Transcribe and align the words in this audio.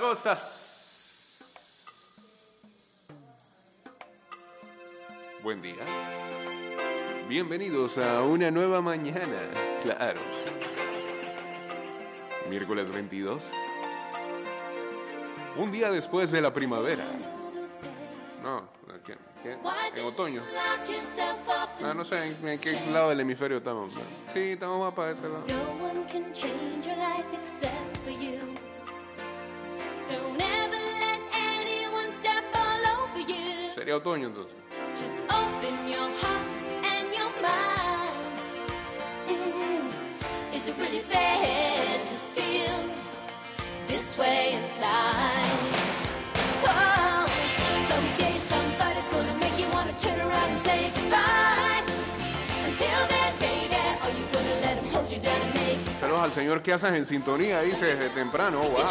¿cómo 0.00 0.12
estás? 0.12 1.86
Buen 5.42 5.60
día. 5.60 5.84
Bienvenidos 7.28 7.98
a 7.98 8.22
una 8.22 8.50
nueva 8.50 8.80
mañana, 8.80 9.38
claro. 9.82 10.20
Miércoles 12.48 12.90
22. 12.90 13.50
Un 15.56 15.70
día 15.70 15.90
después 15.90 16.30
de 16.30 16.40
la 16.40 16.52
primavera. 16.52 17.04
No, 18.42 18.68
¿qué? 19.04 19.16
¿Qué? 19.42 19.58
En 19.96 20.06
otoño. 20.06 20.42
Ah, 21.82 21.94
no 21.94 22.04
sé 22.04 22.24
en, 22.24 22.48
en 22.48 22.58
qué 22.58 22.72
lado 22.90 23.10
del 23.10 23.20
hemisferio 23.20 23.58
estamos. 23.58 23.94
Sí, 24.32 24.52
estamos 24.52 24.80
más 24.80 24.94
para 24.94 25.12
ese 25.12 25.28
lado. 25.28 25.44
Down 55.18 55.34
and 55.34 55.54
make 55.54 55.98
Saludos 55.98 56.20
al 56.20 56.32
señor 56.32 56.62
que 56.62 56.72
haces 56.72 56.92
en 56.92 57.04
sintonía, 57.04 57.60
dice 57.62 57.96
desde 57.96 58.08
temprano. 58.10 58.60
Wow, 58.60 58.86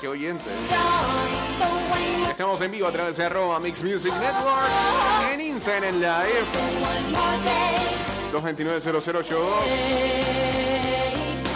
qué 0.00 0.08
oyente. 0.08 0.44
Estamos 2.28 2.60
en 2.60 2.70
vivo 2.70 2.86
a 2.86 2.92
través 2.92 3.16
de 3.16 3.24
arroba 3.24 3.58
Mix 3.60 3.82
Music 3.82 4.12
Network, 4.14 4.68
en 5.32 5.40
Instagram, 5.40 5.94
en 5.94 6.00
live. 6.00 6.44
229-0082. 8.32 9.38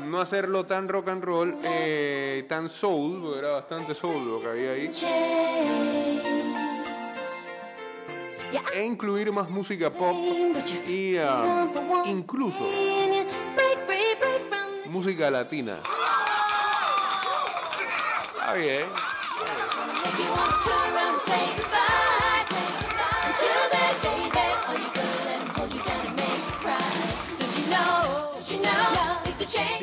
No 0.07 0.21
hacerlo 0.21 0.65
tan 0.67 0.89
rock 0.89 1.09
and 1.09 1.25
roll, 1.25 1.59
eh, 1.65 2.45
tan 2.49 2.69
soul, 2.69 3.21
porque 3.21 3.39
era 3.39 3.53
bastante 3.53 3.95
soul 3.95 4.25
lo 4.27 4.41
que 4.41 4.49
había 4.49 4.71
ahí, 4.73 4.91
e 8.75 8.85
incluir 8.85 9.31
más 9.33 9.49
música 9.49 9.91
pop 9.91 10.17
y 10.89 11.17
one 11.17 12.11
incluso 12.11 12.69
música 14.91 15.31
latina. 15.31 15.79
Está 18.35 18.53
bien. 18.55 18.85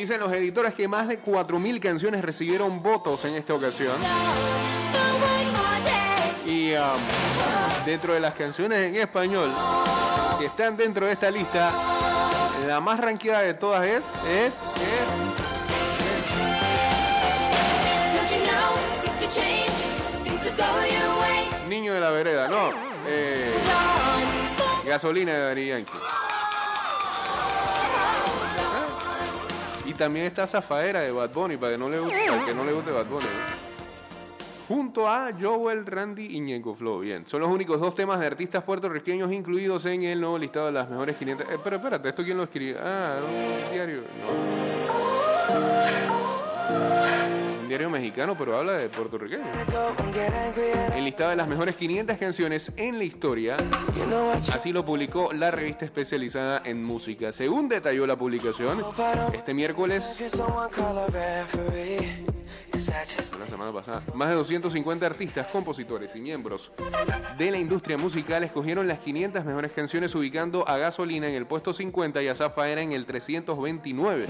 Dicen 0.01 0.19
los 0.19 0.33
editores 0.33 0.73
que 0.73 0.87
más 0.87 1.07
de 1.07 1.21
4.000 1.21 1.79
canciones 1.79 2.23
recibieron 2.23 2.81
votos 2.81 3.23
en 3.25 3.35
esta 3.35 3.53
ocasión. 3.53 3.93
Y 6.43 6.73
um, 6.73 7.85
dentro 7.85 8.11
de 8.15 8.19
las 8.19 8.33
canciones 8.33 8.79
en 8.79 8.95
español 8.95 9.53
que 10.39 10.47
están 10.47 10.75
dentro 10.75 11.05
de 11.05 11.11
esta 11.11 11.29
lista, 11.29 11.71
la 12.65 12.79
más 12.81 12.99
ranqueada 12.99 13.41
de 13.41 13.53
todas 13.53 13.83
es, 13.83 14.01
es, 14.27 14.47
es. 14.47 14.53
Niño 21.69 21.93
de 21.93 21.99
la 21.99 22.09
Vereda, 22.09 22.47
no. 22.47 22.71
eh, 23.05 23.53
gasolina 24.83 25.31
de 25.31 25.67
Yankee. 25.67 25.93
También 30.01 30.25
está 30.25 30.47
Zafaera 30.47 31.01
de 31.01 31.11
Bad 31.11 31.31
Bunny, 31.31 31.57
para 31.57 31.73
que 31.73 31.77
no 31.77 31.87
le 31.87 31.99
guste, 31.99 32.25
para 32.25 32.39
el 32.39 32.45
que 32.47 32.55
no 32.55 32.65
le 32.65 32.73
guste 32.73 32.89
Bad 32.89 33.05
Bunny. 33.05 33.27
Junto 34.67 35.07
a 35.07 35.29
Joel, 35.39 35.85
Randy 35.85 36.37
y 36.37 36.39
Ñengo 36.39 36.73
Flow. 36.73 37.01
Bien, 37.01 37.27
son 37.27 37.41
los 37.41 37.49
únicos 37.49 37.79
dos 37.79 37.93
temas 37.93 38.19
de 38.19 38.25
artistas 38.25 38.63
puertorriqueños 38.63 39.31
incluidos 39.31 39.85
en 39.85 40.01
el 40.01 40.19
nuevo 40.19 40.39
listado 40.39 40.65
de 40.65 40.71
las 40.71 40.89
mejores 40.89 41.15
500. 41.17 41.45
Eh, 41.47 41.59
pero 41.63 41.75
espérate, 41.75 42.09
¿esto 42.09 42.23
quién 42.23 42.35
lo 42.35 42.43
escribió? 42.43 42.77
Ah, 42.81 43.19
un 43.23 43.71
diario. 43.71 44.01
No. 47.19 47.30
Diario 47.71 47.89
mexicano, 47.89 48.35
pero 48.37 48.57
habla 48.57 48.73
de 48.73 48.89
puertorriqueño. 48.89 49.45
El 50.93 51.05
listado 51.05 51.29
de 51.29 51.37
las 51.37 51.47
mejores 51.47 51.73
500 51.77 52.17
canciones 52.17 52.69
en 52.75 52.97
la 52.97 53.05
historia. 53.05 53.55
Así 54.53 54.73
lo 54.73 54.83
publicó 54.83 55.31
la 55.31 55.51
revista 55.51 55.85
especializada 55.85 56.63
en 56.65 56.83
música. 56.83 57.31
Según 57.31 57.69
detalló 57.69 58.05
la 58.05 58.17
publicación, 58.17 58.83
este 59.33 59.53
miércoles, 59.53 60.03
la 63.39 63.47
semana 63.47 63.71
pasada, 63.71 64.01
más 64.15 64.27
de 64.27 64.35
250 64.35 65.05
artistas, 65.05 65.47
compositores 65.47 66.13
y 66.15 66.19
miembros 66.19 66.73
de 67.37 67.51
la 67.51 67.57
industria 67.57 67.97
musical 67.97 68.43
escogieron 68.43 68.87
las 68.87 68.99
500 68.99 69.45
mejores 69.45 69.71
canciones 69.71 70.13
ubicando 70.15 70.67
a 70.67 70.77
Gasolina 70.77 71.27
en 71.27 71.35
el 71.35 71.45
puesto 71.45 71.73
50 71.73 72.21
y 72.21 72.27
a 72.27 72.35
Zafaera 72.35 72.81
en 72.81 72.91
el 72.91 73.05
329. 73.05 74.27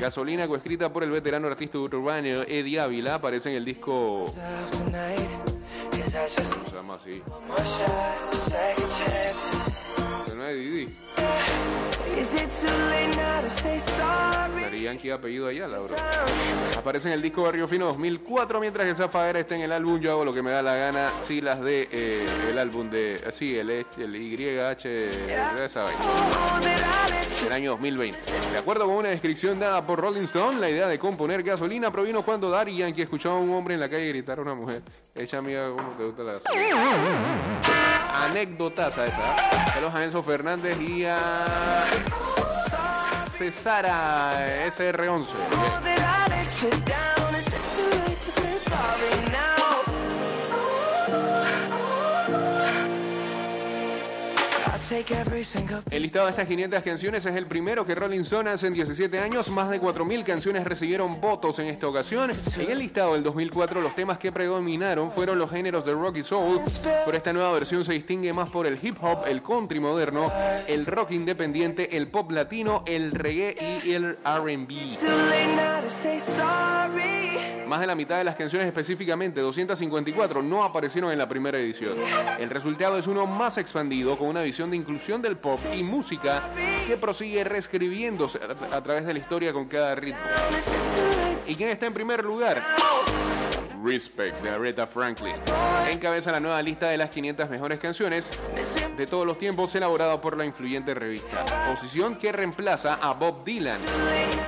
Gasolina, 0.00 0.48
coescrita 0.48 0.92
por 0.92 1.02
el 1.02 1.10
veterano 1.10 1.46
artista 1.46 1.59
urbano 1.68 2.42
Eddie 2.46 2.80
Ávila, 2.80 3.14
aparece 3.16 3.50
en 3.50 3.56
el 3.56 3.64
disco... 3.64 4.32
¿Cómo 5.92 6.68
se 6.68 6.74
llama 6.74 6.94
así? 6.94 7.22
Que 10.26 10.34
no 10.34 10.46
es 10.46 10.56
Didi. 10.56 10.96
Yankee 14.80 15.10
apellido 15.10 15.46
allá, 15.48 15.68
la 15.68 15.78
bro. 15.78 15.94
Aparece 16.78 17.08
en 17.08 17.14
el 17.14 17.22
disco 17.22 17.42
Barrio 17.42 17.68
Fino 17.68 17.86
2004, 17.86 18.60
mientras 18.60 18.86
que 18.86 18.94
Zafaera 18.94 19.40
está 19.40 19.54
en 19.54 19.62
el 19.62 19.72
álbum 19.72 20.00
Yo 20.00 20.12
hago 20.12 20.24
lo 20.24 20.32
que 20.32 20.42
me 20.42 20.50
da 20.50 20.62
la 20.62 20.74
gana, 20.74 21.10
siglas 21.22 21.60
de 21.60 21.88
eh, 21.92 22.26
el 22.50 22.58
álbum 22.58 22.88
de, 22.90 23.20
así, 23.26 23.56
el, 23.58 23.70
H- 23.70 24.02
el 24.02 24.16
YH, 24.16 25.64
esa 25.64 25.84
vaina, 25.84 26.00
año 27.52 27.72
2020. 27.72 28.18
De 28.52 28.58
acuerdo 28.58 28.86
con 28.86 28.94
una 28.94 29.08
descripción 29.10 29.58
dada 29.60 29.86
por 29.86 30.00
Rolling 30.00 30.24
Stone, 30.24 30.58
la 30.60 30.70
idea 30.70 30.86
de 30.88 30.98
componer 30.98 31.42
gasolina 31.42 31.90
provino 31.92 32.22
cuando 32.22 32.48
Daddy 32.50 32.76
Yankee 32.76 33.02
escuchaba 33.02 33.36
a 33.36 33.38
un 33.38 33.52
hombre 33.52 33.74
en 33.74 33.80
la 33.80 33.88
calle 33.88 34.08
gritar 34.08 34.38
a 34.38 34.42
una 34.42 34.54
mujer, 34.54 34.82
echa 35.22 35.38
amiga, 35.38 35.70
¿cómo 35.76 35.90
te 35.90 36.04
gusta 36.04 36.22
la 36.22 36.32
gasolina? 36.34 36.76
Anécdotas 38.24 38.98
a 38.98 39.06
esa. 39.06 39.36
Saludos 39.72 39.94
a 39.94 40.04
Enzo 40.04 40.22
Fernández 40.22 40.80
y 40.80 41.04
a 41.04 41.18
Cesara 43.36 44.66
SR11. 44.68 45.26
Bien. 45.84 47.19
El 55.90 56.02
listado 56.02 56.26
de 56.26 56.32
estas 56.32 56.48
500 56.48 56.82
canciones 56.82 57.24
es 57.24 57.36
el 57.36 57.46
primero 57.46 57.86
que 57.86 57.94
Rolling 57.94 58.22
Stone 58.22 58.50
hace 58.50 58.66
en 58.66 58.72
17 58.72 59.20
años. 59.20 59.48
Más 59.50 59.70
de 59.70 59.80
4.000 59.80 60.24
canciones 60.24 60.64
recibieron 60.64 61.20
votos 61.20 61.60
en 61.60 61.68
esta 61.68 61.86
ocasión. 61.86 62.32
En 62.58 62.70
el 62.70 62.78
listado 62.80 63.14
del 63.14 63.22
2004 63.22 63.80
los 63.80 63.94
temas 63.94 64.18
que 64.18 64.32
predominaron 64.32 65.12
fueron 65.12 65.38
los 65.38 65.48
géneros 65.48 65.84
de 65.84 65.92
rock 65.92 66.16
y 66.16 66.22
soul. 66.24 66.60
Pero 66.82 67.16
esta 67.16 67.32
nueva 67.32 67.52
versión 67.52 67.84
se 67.84 67.92
distingue 67.92 68.32
más 68.32 68.50
por 68.50 68.66
el 68.66 68.80
hip 68.82 68.96
hop, 69.00 69.26
el 69.28 69.42
country 69.42 69.78
moderno, 69.78 70.32
el 70.66 70.84
rock 70.86 71.12
independiente, 71.12 71.96
el 71.96 72.08
pop 72.08 72.32
latino, 72.32 72.82
el 72.84 73.12
reggae 73.12 73.82
y 73.84 73.92
el 73.92 74.18
R&B. 74.24 74.96
Más 77.70 77.78
de 77.78 77.86
la 77.86 77.94
mitad 77.94 78.18
de 78.18 78.24
las 78.24 78.34
canciones 78.34 78.66
específicamente, 78.66 79.40
254, 79.40 80.42
no 80.42 80.64
aparecieron 80.64 81.12
en 81.12 81.18
la 81.18 81.28
primera 81.28 81.56
edición. 81.56 81.92
El 82.40 82.50
resultado 82.50 82.98
es 82.98 83.06
uno 83.06 83.26
más 83.26 83.58
expandido, 83.58 84.18
con 84.18 84.26
una 84.26 84.42
visión 84.42 84.72
de 84.72 84.79
inclusión 84.80 85.22
del 85.22 85.36
pop 85.36 85.60
y 85.72 85.82
música 85.82 86.42
que 86.86 86.96
prosigue 86.96 87.44
reescribiéndose 87.44 88.40
a, 88.72 88.82
través 88.82 89.06
de 89.06 89.12
la 89.12 89.18
historia 89.18 89.52
con 89.52 89.66
cada 89.66 89.94
ritmo. 89.94 90.20
¿Y 91.46 91.54
quién 91.54 91.70
está 91.70 91.86
en 91.86 91.94
primer 91.94 92.24
lugar? 92.24 92.62
Respect 93.82 94.42
de 94.42 94.50
Aretha 94.50 94.86
Franklin. 94.86 95.34
Encabeza 95.90 96.32
la 96.32 96.40
nueva 96.40 96.60
lista 96.62 96.88
de 96.88 96.98
las 96.98 97.10
500 97.10 97.48
mejores 97.48 97.78
canciones 97.78 98.30
de 98.96 99.06
todos 99.06 99.26
los 99.26 99.38
tiempos 99.38 99.74
elaborada 99.74 100.20
por 100.20 100.36
la 100.36 100.44
influyente 100.44 100.94
revista. 100.94 101.44
Posición 101.70 102.16
que 102.16 102.32
reemplaza 102.32 102.94
a 102.94 103.12
Bob 103.14 103.44
Dylan. 103.44 103.80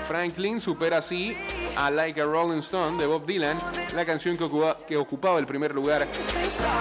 Franklin 0.07 0.61
supera 0.61 0.99
así 0.99 1.37
a 1.77 1.91
Like 1.91 2.21
a 2.21 2.25
Rolling 2.25 2.59
Stone 2.59 2.99
de 2.99 3.07
Bob 3.07 3.25
Dylan, 3.25 3.57
la 3.95 4.05
canción 4.05 4.37
que, 4.37 4.49
que 4.87 4.97
ocupaba 4.97 5.39
el 5.39 5.47
primer 5.47 5.75
lugar 5.75 6.07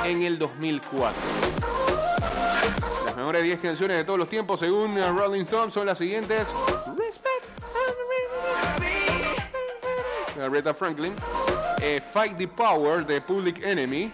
en 0.03 0.24
el 0.24 0.38
2004. 0.38 1.70
Las 3.31 3.39
mejores 3.39 3.62
10 3.62 3.62
canciones 3.62 3.98
de 3.98 4.04
todos 4.04 4.19
los 4.19 4.28
tiempos 4.28 4.60
según 4.60 4.98
uh, 4.98 5.18
Rolling 5.18 5.44
Stone 5.44 5.72
son 5.72 5.86
las 5.86 5.98
siguientes. 5.98 6.54
Aretha 10.38 10.74
Franklin. 10.74 11.16
Eh, 11.81 12.01
Fight 12.01 12.38
the 12.38 12.45
Power 12.45 13.06
de 13.06 13.22
Public 13.22 13.63
Enemy. 13.63 14.12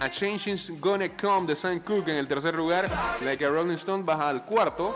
A 0.00 0.08
Change 0.10 0.46
is 0.46 0.70
Gonna 0.80 1.10
Come 1.10 1.46
de 1.46 1.54
Sam 1.54 1.80
Cooke 1.80 2.08
en 2.08 2.16
el 2.16 2.26
tercer 2.26 2.54
lugar. 2.54 2.88
Like 3.22 3.44
a 3.44 3.50
Rolling 3.50 3.76
Stone 3.76 4.02
baja 4.02 4.30
al 4.30 4.46
cuarto. 4.46 4.94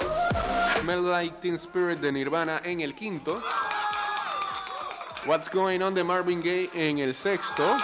Smell 0.80 1.02
Like 1.02 1.42
Teen 1.42 1.56
Spirit 1.56 2.00
de 2.00 2.10
Nirvana 2.10 2.62
en 2.64 2.80
el 2.80 2.94
quinto. 2.94 3.42
What's 5.26 5.50
Going 5.50 5.82
On 5.82 5.92
de 5.92 6.02
Marvin 6.02 6.40
Gaye 6.40 6.70
en 6.72 7.00
el 7.00 7.12
sexto. 7.12 7.76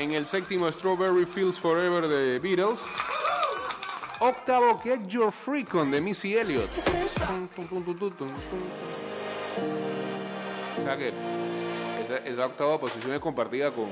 En 0.00 0.12
el 0.12 0.24
séptimo, 0.24 0.72
Strawberry 0.72 1.26
Fields 1.26 1.58
Forever 1.58 2.08
de 2.08 2.38
Beatles. 2.38 2.80
Octavo, 4.18 4.80
Get 4.82 5.06
Your 5.08 5.30
Freak 5.30 5.74
On 5.74 5.90
de 5.90 6.00
Missy 6.00 6.38
Elliott. 6.38 6.70
O 10.78 10.82
sea 10.82 10.96
que 10.96 11.12
esa, 12.24 12.46
octava 12.46 12.80
posición 12.80 13.12
es 13.12 13.20
compartida 13.20 13.70
con 13.72 13.90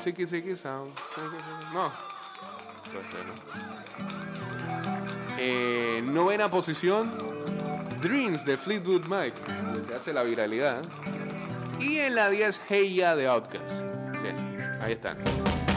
Siki 0.00 0.56
Sound. 0.56 0.90
No. 1.72 1.88
Pues. 2.92 3.06
Eh, 5.38 6.02
novena 6.02 6.50
posición, 6.50 7.12
Dreams 8.02 8.44
de 8.44 8.56
Fleetwood 8.56 9.04
Mac, 9.04 9.34
que 9.86 9.94
hace 9.94 10.12
la 10.12 10.24
viralidad. 10.24 10.82
Y 11.80 11.98
en 11.98 12.14
la 12.14 12.28
10, 12.28 12.60
Hey 12.68 12.94
Ya 12.94 13.16
de 13.16 13.26
Outkast. 13.26 13.80
Bien, 14.22 14.36
ahí 14.82 14.92
están. 14.92 15.16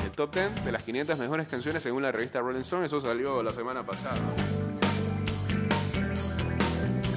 El 0.04 0.12
top 0.12 0.34
10 0.36 0.66
de 0.66 0.72
las 0.72 0.84
500 0.84 1.18
mejores 1.18 1.48
canciones 1.48 1.82
según 1.82 2.04
la 2.04 2.12
revista 2.12 2.40
Rolling 2.40 2.62
Stone. 2.62 2.86
Eso 2.86 3.00
salió 3.00 3.42
la 3.42 3.52
semana 3.52 3.86
pasada. 3.86 4.18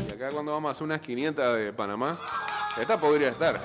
Y 0.09 0.15
acá 0.15 0.31
cuando 0.31 0.53
vamos 0.53 0.69
a 0.69 0.71
hacer 0.71 0.85
unas 0.85 1.01
500 1.01 1.57
de 1.57 1.73
Panamá, 1.73 2.17
esta 2.81 2.99
podría 2.99 3.31
estar. 3.31 3.61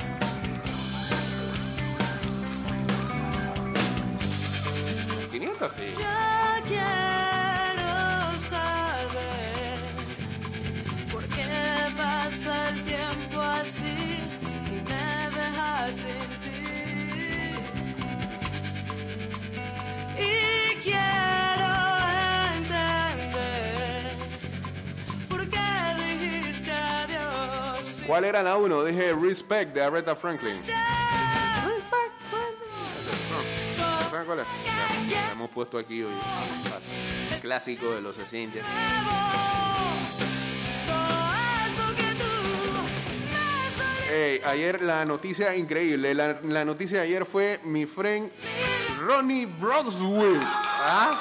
¿Cuál 28.07 28.25
era 28.25 28.43
la 28.43 28.57
1? 28.57 28.83
Dije 28.85 29.13
Respect 29.13 29.73
de 29.73 29.83
Aretha 29.83 30.15
Franklin. 30.15 30.59
¿Saben 34.09 34.25
cuál 34.25 34.39
es? 34.39 34.47
Ya, 35.09 35.21
la 35.27 35.31
hemos 35.31 35.49
puesto 35.51 35.77
aquí 35.77 36.03
hoy. 36.03 36.13
Clásico 37.41 37.91
de 37.91 38.01
los 38.01 38.15
60. 38.17 38.59
Todo 38.59 38.65
eso 41.69 41.95
que 41.95 42.03
tú 42.19 42.27
me 43.29 43.71
solías 43.77 44.11
Ey, 44.11 44.41
ayer 44.45 44.81
la 44.81 45.05
noticia 45.05 45.55
increíble. 45.55 46.13
La, 46.13 46.39
la 46.43 46.65
noticia 46.65 46.97
de 46.99 47.05
ayer 47.05 47.25
fue 47.25 47.61
mi 47.63 47.85
friend 47.85 48.29
Ronnie 49.07 49.45
Brodswick. 49.45 50.41
¿Ah? 50.43 51.17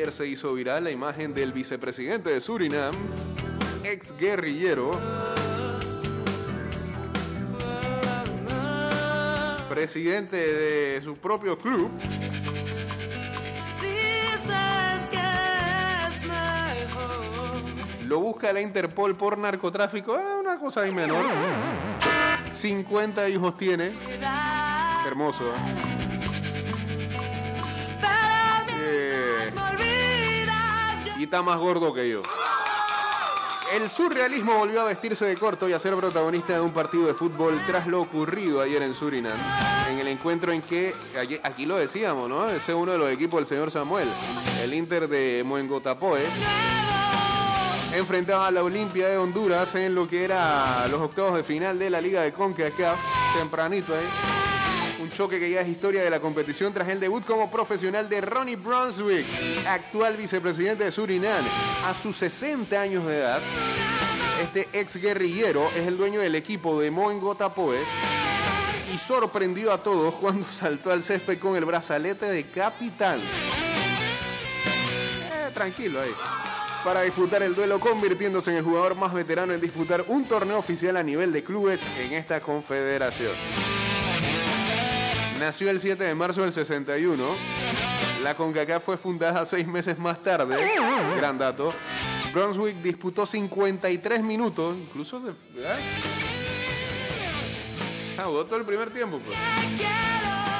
Ayer 0.00 0.12
se 0.14 0.26
hizo 0.26 0.54
viral 0.54 0.84
la 0.84 0.90
imagen 0.90 1.34
del 1.34 1.52
vicepresidente 1.52 2.30
de 2.30 2.40
Surinam, 2.40 2.94
ex 3.84 4.16
guerrillero, 4.16 4.92
presidente 9.68 10.38
de 10.38 11.02
su 11.02 11.16
propio 11.16 11.58
club, 11.58 11.90
lo 18.06 18.20
busca 18.20 18.54
la 18.54 18.62
Interpol 18.62 19.14
por 19.14 19.36
narcotráfico, 19.36 20.14
ah, 20.14 20.38
una 20.40 20.58
cosa 20.58 20.80
ahí 20.80 20.92
menor. 20.92 21.26
50 22.50 23.28
hijos 23.28 23.54
tiene, 23.58 23.92
hermoso. 25.06 25.44
¿eh? 25.44 26.39
Y 31.20 31.24
está 31.24 31.42
más 31.42 31.58
gordo 31.58 31.92
que 31.92 32.08
yo. 32.08 32.22
El 33.74 33.90
surrealismo 33.90 34.56
volvió 34.56 34.80
a 34.80 34.84
vestirse 34.84 35.26
de 35.26 35.36
corto 35.36 35.68
y 35.68 35.74
a 35.74 35.78
ser 35.78 35.94
protagonista 35.94 36.54
de 36.54 36.60
un 36.60 36.70
partido 36.70 37.06
de 37.06 37.12
fútbol 37.12 37.60
tras 37.66 37.86
lo 37.86 38.00
ocurrido 38.00 38.62
ayer 38.62 38.80
en 38.82 38.94
Surinam. 38.94 39.36
En 39.90 39.98
el 39.98 40.08
encuentro 40.08 40.50
en 40.50 40.62
que, 40.62 40.94
aquí 41.42 41.66
lo 41.66 41.76
decíamos, 41.76 42.26
¿no? 42.26 42.48
Ese 42.48 42.72
es 42.72 42.78
uno 42.78 42.92
de 42.92 42.98
los 42.98 43.10
equipos 43.10 43.38
del 43.40 43.46
señor 43.46 43.70
Samuel. 43.70 44.08
El 44.62 44.72
Inter 44.72 45.08
de 45.08 45.42
Moengotapoe 45.44 46.24
enfrentaba 47.94 48.46
a 48.46 48.50
la 48.50 48.64
Olimpia 48.64 49.08
de 49.08 49.18
Honduras 49.18 49.74
en 49.74 49.94
lo 49.94 50.08
que 50.08 50.24
era 50.24 50.88
los 50.88 51.02
octavos 51.02 51.34
de 51.34 51.44
final 51.44 51.78
de 51.78 51.90
la 51.90 52.00
Liga 52.00 52.22
de 52.22 52.32
CONCACAF. 52.32 52.98
Tempranito 53.36 53.92
ahí. 53.92 54.39
Choque 55.12 55.38
que 55.38 55.50
ya 55.50 55.60
es 55.60 55.68
historia 55.68 56.02
de 56.02 56.10
la 56.10 56.20
competición 56.20 56.72
tras 56.72 56.88
el 56.88 57.00
debut 57.00 57.24
como 57.24 57.50
profesional 57.50 58.08
de 58.08 58.20
Ronnie 58.20 58.56
Brunswick, 58.56 59.26
actual 59.66 60.16
vicepresidente 60.16 60.84
de 60.84 60.90
Surinam. 60.90 61.44
A 61.84 61.94
sus 61.94 62.16
60 62.16 62.80
años 62.80 63.06
de 63.06 63.18
edad, 63.18 63.40
este 64.42 64.68
ex 64.72 64.96
guerrillero 64.96 65.68
es 65.76 65.86
el 65.86 65.96
dueño 65.96 66.20
del 66.20 66.34
equipo 66.34 66.80
de 66.80 66.90
Moengotapoe 66.90 67.78
y 68.92 68.98
sorprendió 68.98 69.72
a 69.72 69.82
todos 69.82 70.14
cuando 70.14 70.46
saltó 70.50 70.90
al 70.90 71.02
césped 71.02 71.38
con 71.38 71.56
el 71.56 71.64
brazalete 71.64 72.26
de 72.26 72.44
capitán. 72.44 73.20
Eh, 75.32 75.50
tranquilo 75.52 76.00
ahí. 76.00 76.12
Para 76.84 77.02
disputar 77.02 77.42
el 77.42 77.54
duelo, 77.54 77.78
convirtiéndose 77.78 78.50
en 78.50 78.56
el 78.56 78.64
jugador 78.64 78.94
más 78.94 79.12
veterano 79.12 79.52
en 79.52 79.60
disputar 79.60 80.04
un 80.08 80.24
torneo 80.24 80.58
oficial 80.58 80.96
a 80.96 81.02
nivel 81.02 81.30
de 81.32 81.44
clubes 81.44 81.86
en 81.98 82.14
esta 82.14 82.40
confederación. 82.40 83.32
Nació 85.40 85.70
el 85.70 85.80
7 85.80 86.04
de 86.04 86.14
marzo 86.14 86.42
del 86.42 86.52
61. 86.52 87.24
La 88.22 88.34
CONCACAF 88.34 88.84
fue 88.84 88.98
fundada 88.98 89.46
seis 89.46 89.66
meses 89.66 89.98
más 89.98 90.22
tarde. 90.22 90.54
Gran 91.16 91.38
dato. 91.38 91.72
Brunswick 92.34 92.76
disputó 92.82 93.24
53 93.24 94.22
minutos, 94.22 94.76
incluso 94.76 95.18
de, 95.18 95.32
¿verdad? 95.54 95.78
Ah, 98.18 98.24
todo 98.24 98.56
el 98.56 98.66
primer 98.66 98.90
tiempo, 98.90 99.18
pues. 99.24 99.38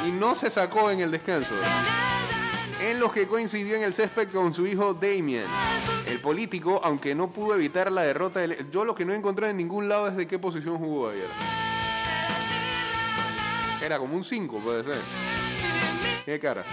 Y 0.09 0.13
no 0.13 0.35
se 0.35 0.49
sacó 0.49 0.91
en 0.91 1.01
el 1.01 1.11
descanso. 1.11 1.55
En 2.81 2.99
los 2.99 3.13
que 3.13 3.27
coincidió 3.27 3.77
en 3.77 3.83
el 3.83 3.93
césped 3.93 4.29
con 4.31 4.55
su 4.55 4.67
hijo 4.67 4.95
Damien. 4.95 5.45
El 6.07 6.21
político, 6.21 6.81
aunque 6.83 7.15
no 7.15 7.31
pudo 7.31 7.55
evitar 7.55 7.93
la 7.93 8.01
derrota, 8.01 8.41
yo 8.73 8.87
lo 8.87 8.95
que 8.95 9.05
no 9.05 9.13
encontré 9.13 9.51
en 9.51 9.59
ningún 9.59 9.91
lado 9.91 10.09
es 10.09 10.17
de 10.17 10.27
qué 10.27 10.39
posición 10.39 10.79
jugó 10.79 11.11
ayer. 11.11 11.29
Era 13.83 13.99
como 13.99 14.15
un 14.15 14.25
5, 14.25 14.59
puede 14.59 14.85
ser. 14.85 14.99
Qué 16.25 16.39
cara. 16.39 16.65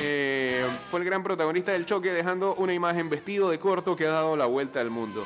Eh, 0.00 0.66
fue 0.90 1.00
el 1.00 1.06
gran 1.06 1.22
protagonista 1.22 1.72
del 1.72 1.86
choque, 1.86 2.12
dejando 2.12 2.54
una 2.56 2.74
imagen 2.74 3.08
vestido 3.08 3.48
de 3.48 3.58
corto 3.58 3.94
que 3.96 4.06
ha 4.06 4.10
dado 4.10 4.36
la 4.36 4.46
vuelta 4.46 4.80
al 4.80 4.90
mundo. 4.90 5.24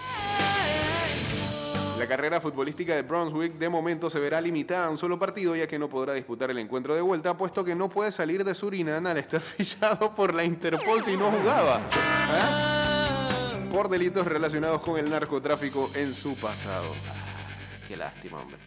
La 1.99 2.07
carrera 2.07 2.41
futbolística 2.41 2.95
de 2.95 3.03
Brunswick 3.03 3.55
de 3.55 3.69
momento 3.69 4.09
se 4.09 4.21
verá 4.21 4.41
limitada 4.41 4.87
a 4.87 4.91
un 4.91 4.99
solo 4.99 5.19
partido, 5.19 5.57
ya 5.57 5.67
que 5.67 5.81
no 5.81 5.89
podrá 5.89 6.13
disputar 6.13 6.49
el 6.51 6.59
encuentro 6.59 6.95
de 6.95 7.01
vuelta, 7.01 7.37
puesto 7.37 7.65
que 7.65 7.75
no 7.75 7.89
puede 7.89 8.13
salir 8.13 8.45
de 8.45 8.55
Surinam 8.55 9.05
al 9.05 9.19
estar 9.19 9.41
fichado 9.57 10.15
por 10.15 10.33
la 10.33 10.45
Interpol 10.45 11.03
si 11.05 11.17
no 11.17 11.31
jugaba. 11.33 11.81
¿Ah? 11.93 13.29
Por 13.73 13.89
delitos 13.89 14.27
relacionados 14.27 14.81
con 14.81 14.97
el 14.97 15.11
narcotráfico 15.11 15.91
en 15.95 16.15
su 16.15 16.37
pasado. 16.37 16.95
Ah, 17.09 17.49
Qué 17.89 17.97
lástima, 17.97 18.43
hombre. 18.43 18.59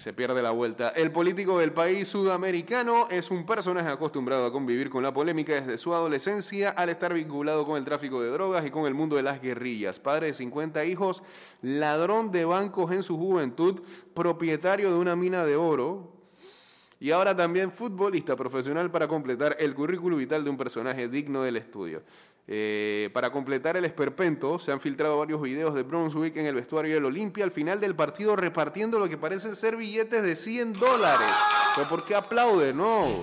Se 0.00 0.14
pierde 0.14 0.40
la 0.40 0.50
vuelta. 0.50 0.88
El 0.96 1.12
político 1.12 1.58
del 1.58 1.74
país 1.74 2.08
sudamericano 2.08 3.06
es 3.10 3.30
un 3.30 3.44
personaje 3.44 3.90
acostumbrado 3.90 4.46
a 4.46 4.50
convivir 4.50 4.88
con 4.88 5.02
la 5.02 5.12
polémica 5.12 5.52
desde 5.52 5.76
su 5.76 5.92
adolescencia 5.92 6.70
al 6.70 6.88
estar 6.88 7.12
vinculado 7.12 7.66
con 7.66 7.76
el 7.76 7.84
tráfico 7.84 8.22
de 8.22 8.30
drogas 8.30 8.64
y 8.64 8.70
con 8.70 8.86
el 8.86 8.94
mundo 8.94 9.16
de 9.16 9.22
las 9.22 9.42
guerrillas. 9.42 10.00
Padre 10.00 10.28
de 10.28 10.32
50 10.32 10.86
hijos, 10.86 11.22
ladrón 11.60 12.32
de 12.32 12.46
bancos 12.46 12.92
en 12.92 13.02
su 13.02 13.18
juventud, 13.18 13.82
propietario 14.14 14.88
de 14.88 14.96
una 14.96 15.16
mina 15.16 15.44
de 15.44 15.56
oro, 15.56 16.14
y 16.98 17.10
ahora 17.10 17.36
también 17.36 17.70
futbolista 17.70 18.36
profesional 18.36 18.90
para 18.90 19.06
completar 19.06 19.54
el 19.60 19.74
currículo 19.74 20.16
vital 20.16 20.44
de 20.44 20.48
un 20.48 20.56
personaje 20.56 21.08
digno 21.08 21.42
del 21.42 21.58
estudio. 21.58 22.02
Eh, 22.52 23.10
para 23.12 23.30
completar 23.30 23.76
el 23.76 23.84
esperpento, 23.84 24.58
se 24.58 24.72
han 24.72 24.80
filtrado 24.80 25.16
varios 25.16 25.40
videos 25.40 25.72
de 25.72 25.84
Brunswick 25.84 26.36
en 26.36 26.46
el 26.46 26.56
vestuario 26.56 26.94
del 26.94 27.04
Olimpia 27.04 27.44
al 27.44 27.52
final 27.52 27.78
del 27.78 27.94
partido 27.94 28.34
repartiendo 28.34 28.98
lo 28.98 29.08
que 29.08 29.16
parecen 29.16 29.54
ser 29.54 29.76
billetes 29.76 30.20
de 30.24 30.34
100 30.34 30.72
dólares. 30.72 31.28
¿Pero 31.76 31.88
por 31.88 32.04
qué 32.04 32.16
aplaude? 32.16 32.74
No. 32.74 33.22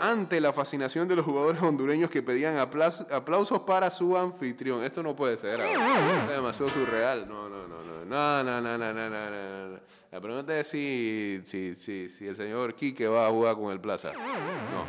Ante 0.00 0.40
la 0.40 0.54
fascinación 0.54 1.06
de 1.08 1.16
los 1.16 1.26
jugadores 1.26 1.60
hondureños 1.60 2.08
que 2.08 2.22
pedían 2.22 2.56
aplausos 2.56 3.60
para 3.66 3.90
su 3.90 4.16
anfitrión. 4.16 4.82
Esto 4.82 5.02
no 5.02 5.14
puede 5.14 5.36
ser. 5.36 5.60
Es 5.60 6.28
demasiado 6.28 6.72
surreal. 6.72 7.28
No, 7.28 7.50
no, 7.50 7.68
no, 7.68 7.84
no. 7.84 8.04
No, 8.06 8.42
no, 8.42 8.60
no, 8.62 8.78
no, 8.78 8.94
no, 8.94 9.10
no, 9.10 9.30
no, 9.30 9.68
no. 9.68 9.80
La 10.10 10.20
pregunta 10.22 10.58
es 10.58 10.66
si, 10.68 11.42
si, 11.44 11.74
si, 11.74 12.08
si 12.08 12.26
el 12.26 12.34
señor 12.34 12.74
Quique 12.74 13.06
va 13.06 13.26
a 13.26 13.30
jugar 13.30 13.56
con 13.56 13.70
el 13.72 13.78
Plaza. 13.78 14.10
No. 14.14 14.86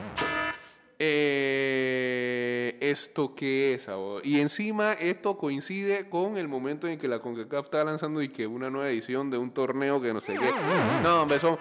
Eh, 1.04 1.51
¿Esto 2.92 3.34
qué 3.34 3.76
es? 3.76 3.88
abogado? 3.88 4.20
Y 4.24 4.42
encima 4.42 4.92
esto 4.94 5.38
coincide 5.38 6.10
con 6.10 6.36
el 6.36 6.50
momento 6.50 6.88
en 6.88 7.00
que 7.00 7.08
la 7.08 7.20
CONCACAF 7.20 7.66
está 7.66 7.84
lanzando 7.86 8.22
y 8.22 8.30
que 8.30 8.46
una 8.46 8.70
nueva 8.70 8.90
edición 8.90 9.32
de 9.32 9.38
un 9.38 9.52
torneo 9.52 10.02
que 10.02 10.14
no 10.14 10.20
sé 10.20 10.34
qué. 10.34 10.52
No, 11.02 11.22
hombre, 11.22 11.40
somos, 11.40 11.60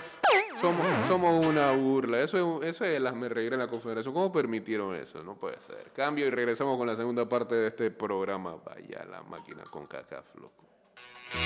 somos 1.07 1.47
una 1.47 1.71
burla. 1.71 2.21
Eso 2.21 2.61
es, 2.63 2.71
eso 2.71 2.85
es 2.85 2.97
el 2.97 3.11
me 3.13 3.29
reír 3.29 3.53
en 3.53 3.61
la 3.61 3.69
confederación. 3.69 4.13
¿Cómo 4.13 4.33
permitieron 4.33 4.97
eso? 4.97 5.23
No 5.23 5.37
puede 5.37 5.61
ser. 5.61 5.93
Cambio 5.95 6.27
y 6.27 6.31
regresamos 6.31 6.77
con 6.77 6.89
la 6.89 6.97
segunda 6.97 7.29
parte 7.29 7.55
de 7.55 7.69
este 7.69 7.93
programa. 7.93 8.57
Vaya 8.65 9.05
la 9.05 9.23
máquina 9.23 9.63
CONCACAF, 9.71 10.35
loco. 10.35 10.65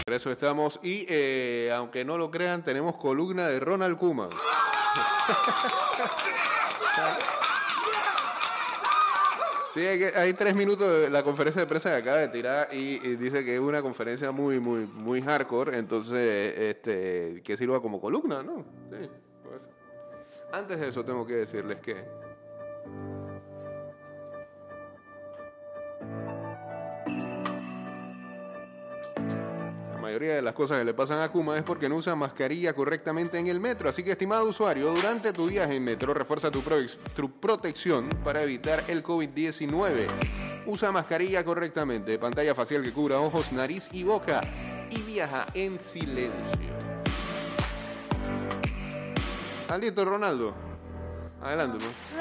Por 0.03 0.15
eso 0.15 0.31
estamos 0.31 0.81
y 0.83 1.05
eh, 1.11 1.71
aunque 1.77 2.07
no 2.07 2.17
lo 2.17 2.31
crean, 2.31 2.65
tenemos 2.65 2.97
columna 2.97 3.49
de 3.49 3.61
Ronald 3.61 3.99
Koeman. 3.99 4.31
Sí, 9.75 9.81
hay, 9.85 10.33
tres 10.35 10.55
minutos 10.55 10.89
de 10.89 11.11
la 11.11 11.25
conferencia 11.25 11.61
de 11.61 11.67
prensa 11.67 11.91
que 11.91 11.97
acaba 11.97 12.19
de 12.19 12.29
tirar 12.29 12.69
y, 12.73 13.01
y 13.05 13.17
dice 13.17 13.45
que 13.45 13.57
es 13.57 13.61
una 13.61 13.83
conferencia 13.83 14.31
muy, 14.31 14.61
muy, 14.61 14.87
muy 14.87 15.21
hardcore, 15.21 15.77
entonces 15.77 16.57
este, 16.57 17.43
que 17.43 17.57
sirva 17.57 17.83
como 17.83 18.01
columna, 18.01 18.41
¿no? 18.41 18.65
Sí, 18.89 19.11
pues. 19.43 19.61
Antes 20.53 20.79
de 20.79 20.89
eso 20.91 21.05
tengo 21.05 21.27
que 21.27 21.35
decirles 21.35 21.81
que 21.81 22.05
mayoría 30.05 30.35
de 30.35 30.43
las 30.43 30.55
cosas 30.55 30.79
que 30.79 30.85
le 30.85 30.95
pasan 30.95 31.21
a 31.23 31.31
Kuma 31.31 31.57
es 31.57 31.63
porque 31.65 31.89
no 31.89 31.97
usa 31.97 32.15
mascarilla 32.15 32.73
correctamente 32.75 33.39
en 33.39 33.47
el 33.49 33.59
metro. 33.59 33.89
Así 33.89 34.03
que, 34.05 34.13
estimado 34.13 34.47
usuario, 34.49 34.93
durante 34.95 35.33
tu 35.33 35.47
viaje 35.47 35.77
en 35.77 35.85
metro, 35.85 36.13
refuerza 36.15 36.51
tu, 36.51 36.61
pro- 36.63 36.77
tu 37.17 37.31
protección 37.31 38.09
para 38.23 38.43
evitar 38.43 38.85
el 38.89 39.03
COVID-19. 39.03 40.07
Usa 40.67 40.93
mascarilla 40.93 41.45
correctamente, 41.45 42.19
pantalla 42.19 42.55
facial 42.55 42.83
que 42.83 42.93
cubra 42.93 43.19
ojos, 43.21 43.53
nariz 43.53 43.89
y 43.93 44.03
boca. 44.05 44.41
Y 44.91 45.03
viaja 45.03 45.47
en 45.55 45.77
silencio. 45.77 46.75
¿Estás 49.63 49.81
listo, 49.81 50.05
Ronaldo? 50.05 50.55
Adelante, 51.43 51.79
pues. 51.79 52.15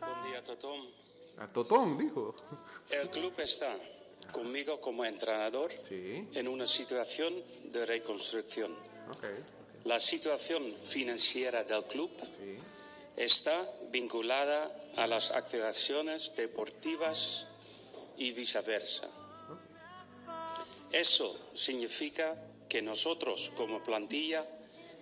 Buen 0.00 0.30
día, 0.30 0.44
Totón. 0.44 0.80
A 1.38 1.46
Totón, 1.48 1.98
dijo. 1.98 2.34
El 2.90 3.08
club 3.10 3.32
está 3.38 3.74
conmigo 4.30 4.80
como 4.80 5.04
entrenador 5.04 5.72
Sí. 5.88 6.26
en 6.34 6.48
una 6.48 6.66
situación 6.66 7.42
de 7.64 7.84
reconstrucción. 7.86 8.76
La 9.84 9.98
situación 9.98 10.72
financiera 10.84 11.64
del 11.64 11.84
club 11.84 12.10
Sí. 12.38 12.56
está 13.16 13.68
vinculada 13.90 14.70
a 14.96 15.06
las 15.06 15.30
activaciones 15.32 16.32
deportivas 16.36 17.46
y 18.16 18.30
viceversa. 18.32 19.08
Eso 20.90 21.38
significa 21.54 22.36
que 22.68 22.82
nosotros 22.82 23.52
como 23.56 23.82
plantilla 23.82 24.46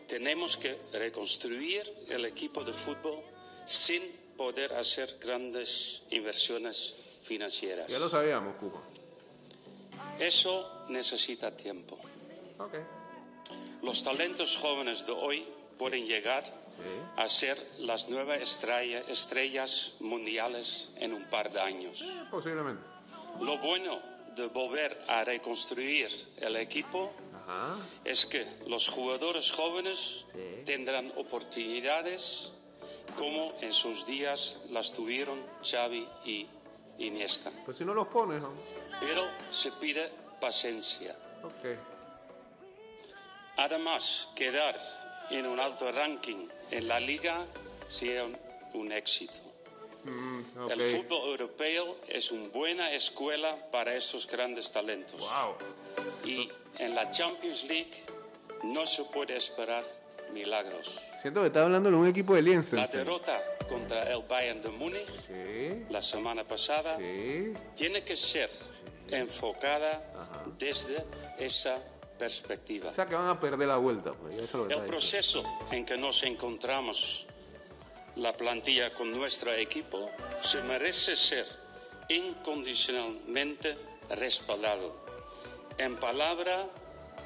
tenemos 0.09 0.57
que 0.57 0.77
reconstruir 0.93 1.93
el 2.09 2.25
equipo 2.25 2.65
de 2.65 2.73
fútbol 2.73 3.21
sin 3.67 4.03
poder 4.37 4.73
hacer 4.75 5.19
grandes 5.21 6.03
inversiones 6.11 6.95
financieras. 7.23 7.89
Ya 7.89 7.99
lo 7.99 8.09
sabíamos, 8.09 8.57
Kuma. 8.57 8.83
Eso 10.19 10.85
necesita 10.89 11.51
tiempo. 11.51 11.99
Los 13.83 14.05
talentos 14.05 14.57
jóvenes 14.57 15.07
de 15.07 15.13
hoy 15.13 15.45
pueden 15.79 16.07
llegar 16.07 16.45
a 17.17 17.29
ser 17.29 17.65
las 17.79 18.09
nuevas 18.09 18.39
estrella- 18.39 19.03
estrellas 19.09 19.93
mundiales 20.01 20.93
en 20.99 21.13
un 21.15 21.25
par 21.25 21.51
de 21.53 21.61
años. 21.61 22.05
Posiblemente. 22.31 22.83
Lo 23.41 23.59
bueno 23.59 23.99
de 24.35 24.47
volver 24.47 25.03
a 25.09 25.25
reconstruir 25.25 26.09
el 26.39 26.57
equipo 26.57 27.11
Ajá. 27.47 27.77
es 28.05 28.27
que 28.27 28.47
los 28.67 28.89
jugadores 28.89 29.51
jóvenes 29.51 30.25
Sí. 30.33 30.63
tendrán 30.67 31.11
oportunidades 31.17 32.53
como 33.17 33.53
en 33.61 33.73
sus 33.73 34.07
días 34.07 34.59
las 34.71 34.93
tuvieron 34.93 35.41
Xavi 35.69 36.07
y 36.25 36.47
Iniesta. 36.99 37.51
Pues 37.65 37.79
si 37.79 37.85
no 37.85 37.95
los 37.95 38.07
pones, 38.09 38.41
¿no? 38.43 38.51
Pero 39.01 39.29
se 39.51 39.73
pide 39.73 40.11
paciencia. 40.41 41.17
Ok. 41.43 41.77
Además, 43.57 44.29
quedar 44.35 44.79
en 45.31 45.47
un 45.47 45.61
alto 45.61 45.91
ranking 45.93 46.49
en 46.71 46.89
la 46.89 46.99
liga 47.01 47.45
sería 47.89 48.25
un, 48.25 48.37
un 48.75 48.93
éxito. 48.93 49.39
Ok. 50.59 50.71
El 50.71 50.81
fútbol 50.83 51.31
europeo 51.31 51.99
es 52.09 52.31
una 52.33 52.49
buena 52.49 52.93
escuela 52.93 53.57
para 53.71 53.95
estos 53.95 54.27
grandes 54.27 54.73
talentos. 54.73 55.21
Wow. 55.21 55.55
Y 56.25 56.51
en 56.79 56.95
la 56.95 57.11
Champions 57.11 57.65
League 57.65 57.91
no 58.63 58.87
se 58.87 59.05
puede 59.05 59.37
esperar 59.37 59.85
milagros. 60.33 60.99
Siento 61.21 61.43
que 61.43 61.49
está 61.49 61.65
hablando 61.65 61.91
de 61.91 61.97
un 61.97 62.07
equipo 62.07 62.35
de 62.35 62.41
La 62.43 62.49
Liechtenstein. 62.51 62.91
derrota 63.05 63.43
contra 63.69 64.11
el 64.11 64.23
Bayern 64.23 64.63
de 64.63 64.69
Múnich 64.71 65.07
Sí. 65.27 65.85
la 65.91 66.01
semana 66.01 66.45
pasada 66.45 66.97
Sí. 66.97 67.53
tiene 67.77 68.03
que 68.03 68.17
ser 68.17 68.51
enfocada 69.11 70.03
desde 70.59 71.05
esa 71.39 71.79
perspectiva. 72.19 72.91
O 72.91 72.93
sea 72.93 73.07
que 73.07 73.15
van 73.15 73.29
a 73.29 73.41
perder 73.41 73.69
la 73.69 73.79
vuelta. 73.79 74.13
Pues, 74.13 74.35
eso 74.35 74.59
lo 74.59 74.69
El 74.69 74.85
proceso 74.85 75.43
en 75.71 75.87
que 75.87 75.97
nos 75.97 76.23
encontramos 76.23 77.27
la 78.17 78.37
plantilla 78.37 78.93
con 78.93 79.11
nuestro 79.11 79.55
equipo 79.55 80.11
se 80.43 80.63
merece 80.63 81.17
ser 81.17 81.47
incondicionalmente 82.09 83.79
respaldado 84.11 85.05
en 85.79 85.97
palabra 85.97 86.69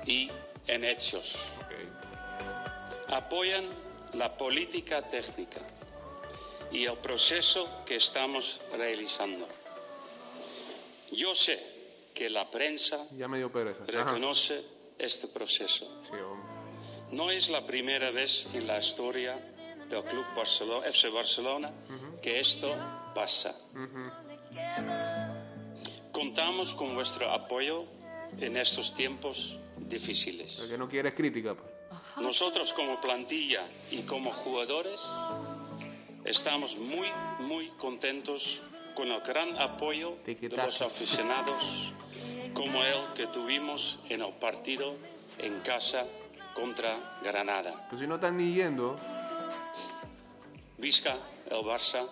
y 0.06 0.30
en 0.66 0.84
hechos. 0.84 1.36
Ok. 1.58 3.12
Apoyan 3.12 3.64
la 4.12 4.36
política 4.36 5.02
técnica 5.02 5.60
y 6.70 6.86
el 6.86 6.96
proceso 6.98 7.82
que 7.84 7.96
estamos 7.96 8.60
realizando. 8.76 9.46
Yo 11.10 11.34
sé 11.34 11.73
que 12.14 12.30
la 12.30 12.48
prensa 12.50 13.08
Ya 13.16 13.28
me 13.28 13.38
dio 13.38 13.50
pereza. 13.52 13.82
Ajá. 13.82 14.04
reconoce 14.04 14.64
este 14.98 15.26
proceso. 15.28 16.02
Sí. 16.04 16.16
No 17.14 17.30
es 17.30 17.50
la 17.50 17.66
primera 17.66 18.10
vez 18.10 18.46
en 18.54 18.66
la 18.66 18.78
historia 18.78 19.36
del 19.88 20.02
Club 20.04 20.24
Barcelona, 20.36 20.86
FC 20.86 21.08
Barcelona 21.10 21.72
que 22.22 22.40
esto 22.40 22.74
pasa. 23.14 23.54
Contamos 26.12 26.74
con 26.74 26.94
vuestro 26.94 27.30
apoyo 27.30 27.82
en 28.40 28.56
estos 28.56 28.94
tiempos 28.94 29.58
difíciles. 29.76 30.58
El 30.60 30.68
que 30.70 30.78
no 30.78 30.88
quiere 30.88 31.10
es 31.10 31.14
crítica. 31.14 31.54
pues. 31.54 31.68
Nosotros 32.20 32.72
como 32.72 33.00
plantilla 33.00 33.62
y 33.90 34.02
como 34.02 34.32
jugadores 34.32 35.00
estamos 36.24 36.76
muy, 36.78 37.08
muy 37.40 37.68
contentos 37.70 38.62
con 38.94 39.10
el 39.10 39.20
gran 39.20 39.60
apoyo 39.60 40.16
de 40.24 40.48
los 40.56 40.80
aficionados 40.80 41.92
como 42.54 42.82
el 42.84 43.12
que 43.14 43.26
tuvimos 43.26 43.98
en 44.08 44.22
el 44.22 44.32
partido 44.34 44.94
en 45.38 45.60
casa 45.60 46.04
contra 46.54 47.18
Granada. 47.22 47.86
Pues 47.90 48.00
si 48.00 48.06
no 48.06 48.14
están 48.14 48.36
ni 48.36 48.54
yendo, 48.54 48.94
Visca, 50.78 51.16
el 51.50 51.58
Barça. 51.58 52.06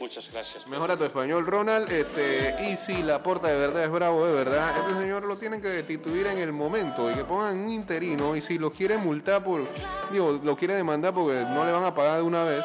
Muchas 0.00 0.32
gracias. 0.32 0.66
mejora 0.66 0.96
tu 0.96 1.04
español, 1.04 1.46
Ronald. 1.46 1.88
Este, 1.92 2.72
y 2.72 2.76
si 2.76 3.02
la 3.04 3.22
porta 3.22 3.48
de 3.48 3.56
verdad 3.56 3.84
es 3.84 3.90
bravo, 3.90 4.26
de 4.26 4.32
verdad, 4.32 4.76
este 4.76 5.00
señor 5.00 5.22
lo 5.24 5.36
tienen 5.36 5.62
que 5.62 5.68
destituir 5.68 6.26
en 6.26 6.38
el 6.38 6.52
momento 6.52 7.08
y 7.10 7.14
que 7.14 7.24
pongan 7.24 7.58
un 7.58 7.70
interino. 7.70 8.34
Y 8.34 8.42
si 8.42 8.58
lo 8.58 8.72
quiere 8.72 8.96
multar 8.98 9.44
por, 9.44 9.64
digo, 10.10 10.40
lo 10.42 10.56
quiere 10.56 10.74
demandar 10.74 11.14
porque 11.14 11.44
no 11.44 11.64
le 11.64 11.70
van 11.70 11.84
a 11.84 11.94
pagar 11.94 12.16
de 12.16 12.22
una 12.22 12.42
vez, 12.42 12.64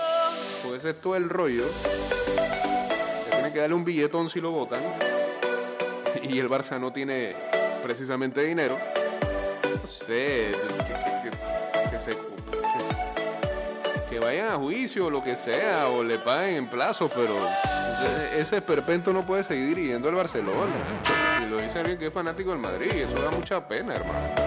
porque 0.63 0.77
ese 0.77 0.89
es 0.91 1.01
todo 1.01 1.15
el 1.15 1.29
rollo. 1.29 1.65
Le 3.25 3.31
tienen 3.31 3.53
que 3.53 3.59
darle 3.59 3.75
un 3.75 3.85
billetón 3.85 4.29
si 4.29 4.41
lo 4.41 4.49
votan. 4.51 4.81
Y 6.29 6.39
el 6.39 6.49
Barça 6.49 6.79
no 6.79 6.91
tiene 6.91 7.33
precisamente 7.83 8.43
dinero. 8.43 8.77
No 9.63 9.87
sé, 9.87 10.51
que, 11.91 11.99
se- 11.99 12.17
vayan 14.19 14.47
a 14.47 14.55
juicio 14.55 15.05
o 15.05 15.09
lo 15.11 15.23
que 15.23 15.35
sea, 15.35 15.89
o 15.89 16.03
le 16.03 16.17
paguen 16.17 16.55
en 16.55 16.67
plazo, 16.67 17.07
pero 17.13 17.35
ese- 18.35 18.57
esperpento 18.57 19.13
no 19.13 19.23
puede 19.25 19.43
seguir 19.43 19.67
dirigiendo 19.75 20.09
el 20.09 20.15
Barcelona. 20.15 20.73
Y 21.45 21.49
lo 21.49 21.61
dice 21.61 21.79
alguien 21.79 21.97
que 21.99 22.07
es 22.07 22.13
fanático 22.13 22.49
del 22.49 22.59
Madrid, 22.59 22.91
eso 22.93 23.13
da 23.21 23.29
mucha 23.29 23.67
pena, 23.67 23.93
hermano. 23.93 24.46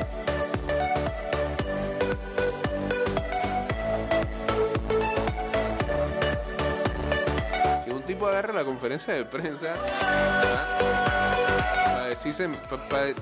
Tipo 8.21 8.29
agarre 8.29 8.53
la 8.53 8.67
conferencia 8.67 9.15
de 9.15 9.25
prensa 9.25 9.75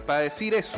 para 0.05 0.21
decir 0.21 0.55
eso. 0.55 0.77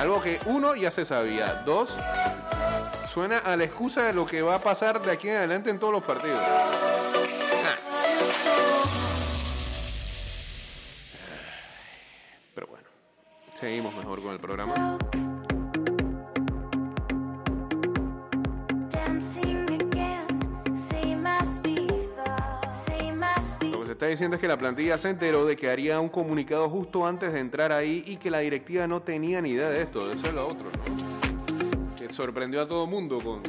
Algo 0.00 0.20
que 0.20 0.40
uno 0.46 0.74
ya 0.74 0.90
se 0.90 1.04
sabía. 1.04 1.62
Dos, 1.64 1.94
suena 3.14 3.38
a 3.38 3.56
la 3.56 3.62
excusa 3.62 4.06
de 4.06 4.12
lo 4.12 4.26
que 4.26 4.42
va 4.42 4.56
a 4.56 4.58
pasar 4.58 5.00
de 5.00 5.12
aquí 5.12 5.28
en 5.28 5.36
adelante 5.36 5.70
en 5.70 5.78
todos 5.78 5.92
los 5.92 6.02
partidos. 6.02 6.42
Ah. 6.42 7.76
Pero 12.56 12.66
bueno, 12.66 12.88
seguimos 13.54 13.94
mejor 13.94 14.20
con 14.20 14.32
el 14.32 14.40
programa. 14.40 14.98
Diciendo 24.08 24.36
es 24.36 24.40
que 24.40 24.48
la 24.48 24.58
plantilla 24.58 24.98
se 24.98 25.10
enteró 25.10 25.46
de 25.46 25.56
que 25.56 25.70
haría 25.70 26.00
un 26.00 26.08
comunicado 26.08 26.68
justo 26.68 27.06
antes 27.06 27.32
de 27.32 27.40
entrar 27.40 27.72
ahí 27.72 28.02
y 28.06 28.16
que 28.16 28.30
la 28.30 28.40
directiva 28.40 28.86
no 28.86 29.00
tenía 29.00 29.40
ni 29.40 29.50
idea 29.50 29.70
de 29.70 29.82
esto. 29.82 30.10
Eso 30.10 30.28
es 30.28 30.34
lo 30.34 30.46
otro, 30.46 30.70
sorprendió 32.10 32.60
a 32.62 32.66
todo 32.66 32.84
el 32.84 32.90
mundo 32.90 33.20
con... 33.20 33.42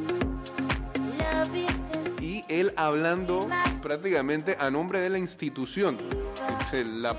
Y 2.20 2.44
él 2.48 2.72
hablando 2.76 3.48
prácticamente 3.82 4.56
a 4.58 4.70
nombre 4.70 5.00
de 5.00 5.10
la 5.10 5.18
institución. 5.18 5.98
La, 6.72 7.16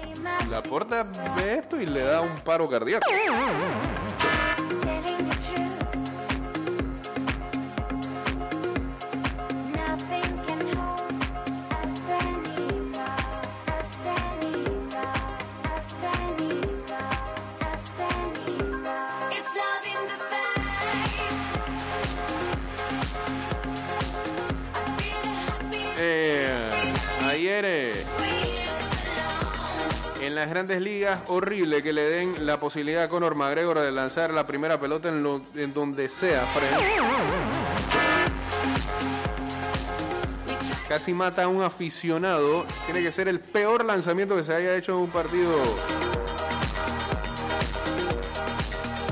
la 0.49 0.63
porta 0.63 1.04
ve 1.36 1.56
esto 1.56 1.82
y 1.82 1.86
le 1.86 2.01
da 2.01 2.21
un 2.21 2.39
paro 2.39 2.69
cardíaco. 2.69 3.06
En 30.21 30.36
las 30.36 30.50
grandes 30.50 30.82
ligas, 30.82 31.19
horrible 31.28 31.82
que 31.84 31.93
le 31.93 32.04
den 32.04 32.45
la 32.45 32.60
posibilidad 32.60 33.04
a 33.04 33.10
Conor 33.10 33.36
McGregor 33.36 33.80
de 33.80 33.91
lanzar 33.91 34.32
la 34.34 34.45
primera 34.47 34.80
pelota 34.80 35.10
en, 35.10 35.24
lo- 35.24 35.41
en 35.56 35.74
donde 35.74 36.10
sea. 36.10 36.45
Fred. 36.54 36.69
Casi 40.88 41.13
mata 41.13 41.43
a 41.43 41.47
un 41.47 41.63
aficionado. 41.63 42.65
Tiene 42.86 43.02
que 43.02 43.12
ser 43.12 43.28
el 43.28 43.39
peor 43.39 43.86
lanzamiento 43.86 44.36
que 44.36 44.43
se 44.43 44.54
haya 44.54 44.76
hecho 44.76 44.91
en 44.93 44.97
un 45.00 45.10
partido 45.10 45.52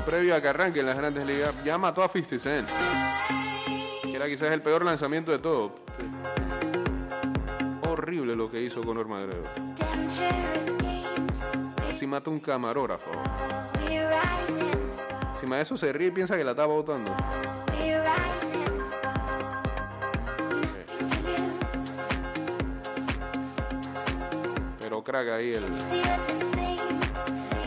previo 0.04 0.34
a 0.34 0.42
que 0.42 0.48
arranque 0.48 0.80
en 0.80 0.86
las 0.86 0.96
grandes 0.98 1.24
ligas. 1.24 1.54
Ya 1.64 1.78
mató 1.78 2.02
a 2.02 2.08
50 2.08 2.38
Cent. 2.38 2.68
Que 4.02 4.14
era 4.16 4.26
quizás 4.26 4.50
el 4.52 4.60
peor 4.60 4.84
lanzamiento 4.84 5.32
de 5.32 5.38
todo. 5.38 5.74
Lo 8.36 8.50
que 8.50 8.62
hizo 8.62 8.80
Conor 8.80 9.08
McGregor. 9.08 9.44
Casi 11.88 12.06
mata 12.06 12.30
un 12.30 12.40
camarógrafo. 12.40 13.10
We 13.86 14.06
rise 14.06 14.60
and 14.60 14.92
fall. 14.94 15.30
Encima 15.32 15.56
de 15.56 15.62
eso 15.62 15.76
se 15.76 15.92
ríe 15.92 16.08
y 16.08 16.10
piensa 16.10 16.36
que 16.36 16.44
la 16.44 16.54
to 16.54 16.66
lose. 16.66 17.10
Pero 24.80 25.02
crack 25.02 25.28
ahí 25.28 25.54
el, 25.54 25.64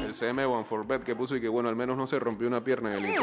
el 0.06 0.14
CM 0.14 0.46
One 0.46 0.64
for 0.64 0.88
Bet 0.88 1.04
que 1.04 1.16
puso 1.16 1.36
y 1.36 1.42
que 1.42 1.50
bueno, 1.50 1.70
al 1.70 1.76
menos 1.76 1.98
no 1.98 2.08
se 2.08 2.20
rompió 2.20 2.48
una 2.48 2.64
pierna 2.64 2.98
en 2.98 3.06
el. 3.06 3.16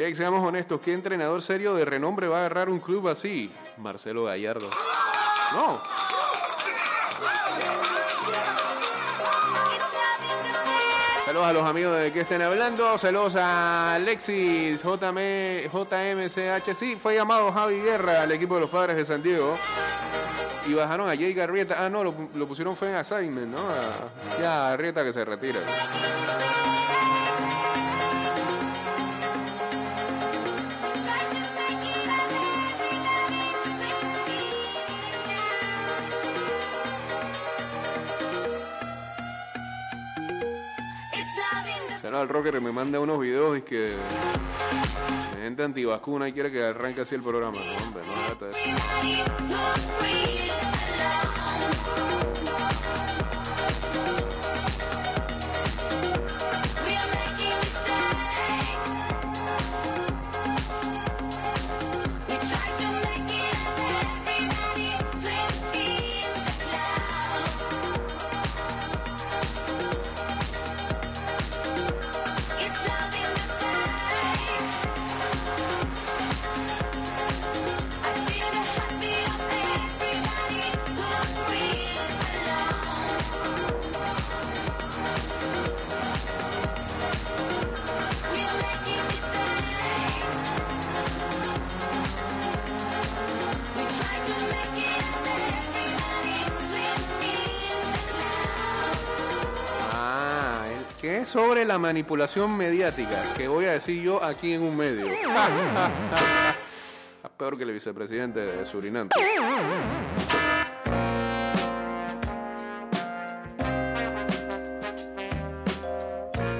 Jake, 0.00 0.14
seamos 0.14 0.42
honestos, 0.42 0.80
¿qué 0.80 0.94
entrenador 0.94 1.42
serio 1.42 1.74
de 1.74 1.84
renombre 1.84 2.26
va 2.26 2.38
a 2.38 2.40
agarrar 2.46 2.70
un 2.70 2.80
club 2.80 3.08
así? 3.08 3.50
Marcelo 3.76 4.24
Gallardo. 4.24 4.70
No. 5.52 5.78
Saludos 11.26 11.46
a 11.46 11.52
los 11.52 11.68
amigos 11.68 11.98
de 11.98 12.12
que 12.14 12.20
estén 12.20 12.40
hablando. 12.40 12.96
Saludos 12.96 13.36
a 13.36 13.96
Alexis 13.96 14.82
JM, 14.82 15.68
JMCH. 15.70 16.74
Sí, 16.74 16.96
fue 16.96 17.16
llamado 17.16 17.52
Javi 17.52 17.80
Guerra 17.80 18.22
al 18.22 18.32
equipo 18.32 18.54
de 18.54 18.62
los 18.62 18.70
padres 18.70 18.96
de 18.96 19.04
San 19.04 19.22
Diego. 19.22 19.54
Y 20.66 20.72
bajaron 20.72 21.10
a 21.10 21.14
Jake 21.14 21.42
Arrieta. 21.42 21.76
Ah, 21.78 21.90
no, 21.90 22.04
lo, 22.04 22.46
pusieron 22.46 22.74
fue 22.74 22.88
en 22.88 22.94
assignment, 22.94 23.48
¿no? 23.48 23.60
Ya, 24.40 24.72
Arrieta 24.72 25.04
que 25.04 25.12
se 25.12 25.26
retira. 25.26 25.60
Al 42.12 42.28
rocker 42.28 42.60
me 42.60 42.72
manda 42.72 42.98
unos 42.98 43.20
videos 43.20 43.56
y 43.58 43.62
que. 43.62 43.92
Gente 45.40 45.62
antivacuna 45.62 46.28
y 46.28 46.32
quiere 46.32 46.50
que 46.50 46.62
arranque 46.62 47.02
así 47.02 47.14
el 47.14 47.22
programa. 47.22 47.58
Hombre, 47.58 48.02
no 49.48 50.49
sobre 101.24 101.64
la 101.64 101.78
manipulación 101.78 102.54
mediática 102.54 103.22
que 103.34 103.48
voy 103.48 103.64
a 103.64 103.72
decir 103.72 104.02
yo 104.02 104.22
aquí 104.22 104.52
en 104.52 104.60
un 104.62 104.76
medio. 104.76 105.06
Peor 107.38 107.56
que 107.56 107.62
el 107.62 107.72
vicepresidente 107.72 108.40
de 108.40 108.66
Surinam. 108.66 109.08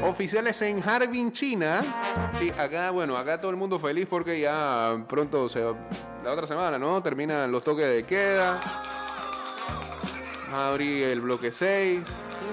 Oficiales 0.02 0.62
en 0.62 0.82
Harbin, 0.88 1.32
China. 1.32 1.82
Sí, 2.38 2.50
acá, 2.58 2.92
bueno, 2.92 3.18
acá 3.18 3.38
todo 3.38 3.50
el 3.50 3.58
mundo 3.58 3.78
feliz 3.78 4.06
porque 4.08 4.40
ya 4.40 5.04
pronto 5.06 5.50
se 5.50 5.60
la 5.60 6.32
otra 6.32 6.46
semana, 6.46 6.78
¿no? 6.78 7.02
Terminan 7.02 7.52
los 7.52 7.62
toques 7.62 7.86
de 7.86 8.04
queda. 8.04 8.58
Abrí 10.50 11.02
el 11.02 11.20
bloque 11.20 11.52
6. 11.52 12.00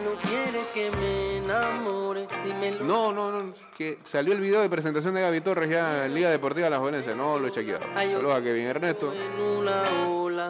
No 0.03 0.11
quieres 0.29 0.65
que 0.73 0.91
me 0.91 1.37
enamore, 1.37 2.27
dímelo. 2.43 2.85
No, 2.85 3.13
no, 3.13 3.31
no. 3.31 3.53
Que 3.77 3.99
salió 4.03 4.33
el 4.33 4.41
video 4.41 4.61
de 4.61 4.69
presentación 4.69 5.13
de 5.13 5.21
Gaby 5.21 5.41
Torres 5.41 5.69
ya 5.69 6.05
en 6.05 6.13
Liga 6.13 6.29
Deportiva 6.29 6.69
La 6.69 6.79
Juvenense. 6.79 7.15
No 7.15 7.39
lo 7.39 7.47
he 7.47 7.51
chequeado. 7.51 7.85
Saludos 7.93 8.35
a 8.35 8.41
Kevin 8.41 8.67
Ernesto. 8.67 9.13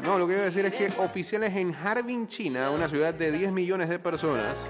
No, 0.02 0.18
lo 0.18 0.28
que 0.28 0.34
iba 0.34 0.42
a 0.42 0.46
decir 0.46 0.66
es 0.66 0.76
que 0.76 0.92
oficiales 1.02 1.56
en 1.56 1.74
Harbin, 1.74 2.28
China, 2.28 2.72
una 2.72 2.88
ciudad 2.88 3.14
de 3.14 3.32
10 3.32 3.52
millones 3.52 3.90
de 3.90 4.00
personas, 4.00 4.64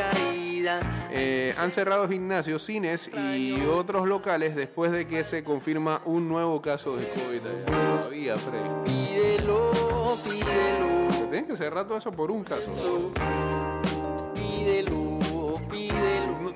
eh, 1.11 1.53
han 1.57 1.71
cerrado 1.71 2.07
gimnasios, 2.07 2.63
cines 2.63 3.09
y 3.35 3.61
otros 3.65 4.07
locales 4.07 4.55
después 4.55 4.91
de 4.91 5.07
que 5.07 5.23
se 5.23 5.43
confirma 5.43 6.01
un 6.05 6.27
nuevo 6.27 6.61
caso 6.61 6.95
de 6.95 7.07
COVID. 7.07 7.41
allá. 7.45 7.65
Todavía, 7.99 8.37
Freddy. 8.37 8.69
Pídelo, 8.85 9.71
pídelo. 10.23 11.27
Tienen 11.29 11.45
que 11.45 11.57
cerrar 11.57 11.87
todo 11.87 11.97
eso 11.97 12.11
por 12.11 12.31
un 12.31 12.43
caso. 12.43 13.11
Pídelo, 14.67 15.53
pídelo. 15.71 16.35
No, 16.41 16.51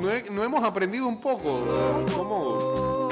no 0.00 0.10
he- 0.12 0.30
no 0.30 0.44
hemos 0.44 0.62
aprendido 0.62 1.08
un 1.08 1.20
poco 1.20 1.58
cómo 2.16 3.08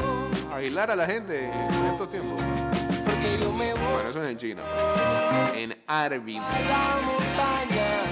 aislar 0.55 0.88
a 0.93 0.95
la 0.95 1.05
gente 1.05 1.47
en 1.51 1.87
estos 1.90 2.09
tiempos. 2.11 2.40
Porque 3.05 3.38
yo 3.43 3.51
me 3.53 3.73
voy 3.75 3.83
Bueno, 3.93 4.09
eso 4.11 4.23
es 4.23 4.31
en 4.31 4.38
China. 4.38 4.62
En 5.57 5.77
Harbin. 5.85 6.38
a 6.40 6.61
la 6.61 7.01
montaña. 7.05 8.05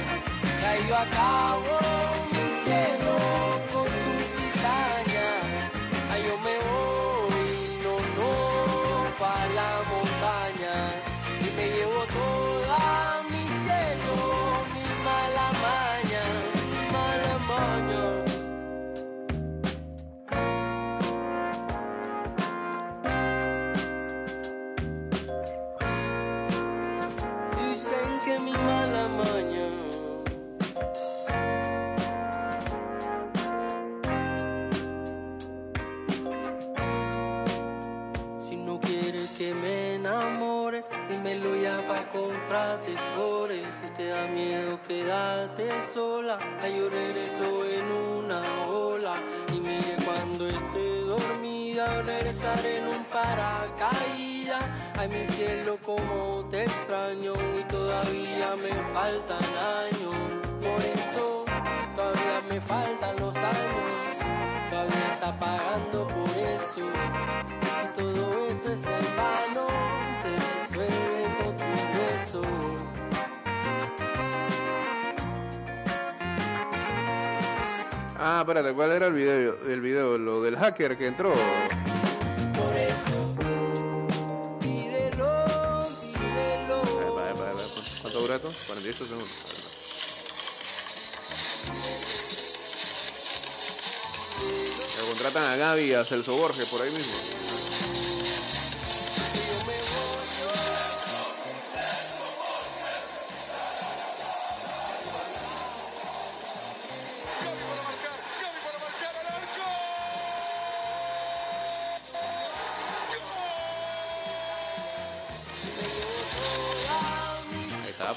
Ya 0.61 0.88
yo 0.88 0.96
acabo 0.96 1.78
dímelo 41.18 41.57
ya 41.57 41.85
pa' 41.87 42.07
comprarte 42.12 42.94
flores. 43.12 43.66
Si 43.81 43.90
te 43.96 44.07
da 44.07 44.26
miedo 44.26 44.78
quedarte 44.87 45.68
sola, 45.92 46.38
ay 46.62 46.76
yo 46.78 46.88
regreso 46.88 47.64
en 47.64 47.87
una 48.18 48.40
ola. 48.66 49.16
Y 49.52 49.61
mire 49.61 49.96
cuando 50.04 50.46
esté 50.46 51.00
dormida, 51.00 52.02
regresaré 52.02 52.78
en 52.78 52.88
un 52.88 53.04
paracaídas. 53.04 54.64
Ay 54.96 55.09
mi 55.09 55.26
cielo 55.26 55.78
como 55.85 56.44
te 56.50 56.64
extraño 56.64 57.33
y 57.59 57.62
todavía 57.64 58.57
me 58.57 58.72
faltan 58.94 59.46
años. 59.85 60.14
Por 60.62 60.81
eso 60.98 61.44
todavía 61.96 62.38
me 62.48 62.61
faltan 62.61 63.16
los 63.18 63.37
años. 63.37 63.90
Todavía 64.70 65.09
está 65.14 65.38
pagando 65.38 66.07
por 66.07 66.31
eso. 66.38 67.67
Ah, 78.38 78.42
espérate, 78.42 78.72
¿cuál 78.72 78.92
era 78.92 79.09
el 79.09 79.14
video? 79.14 79.59
El 79.66 79.81
video, 79.81 80.16
lo 80.16 80.40
del 80.40 80.57
hacker 80.57 80.96
que 80.96 81.09
entró. 81.09 81.33
Por 81.33 82.77
eso, 82.77 83.35
pídelo, 84.61 85.88
pídelo. 86.20 86.83
Epa, 86.85 87.31
epa, 87.31 87.51
epa. 87.51 87.62
¿Cuánto 88.01 88.20
dura 88.20 88.37
esto? 88.37 88.53
48 88.68 89.07
segundos. 89.07 89.29
Le 94.96 95.09
contratan 95.09 95.42
a 95.42 95.57
Gaby 95.57 95.83
y 95.83 95.94
a 95.94 96.05
Celso 96.05 96.37
Borges 96.37 96.68
por 96.68 96.81
ahí 96.81 96.92
mismo. 96.92 97.14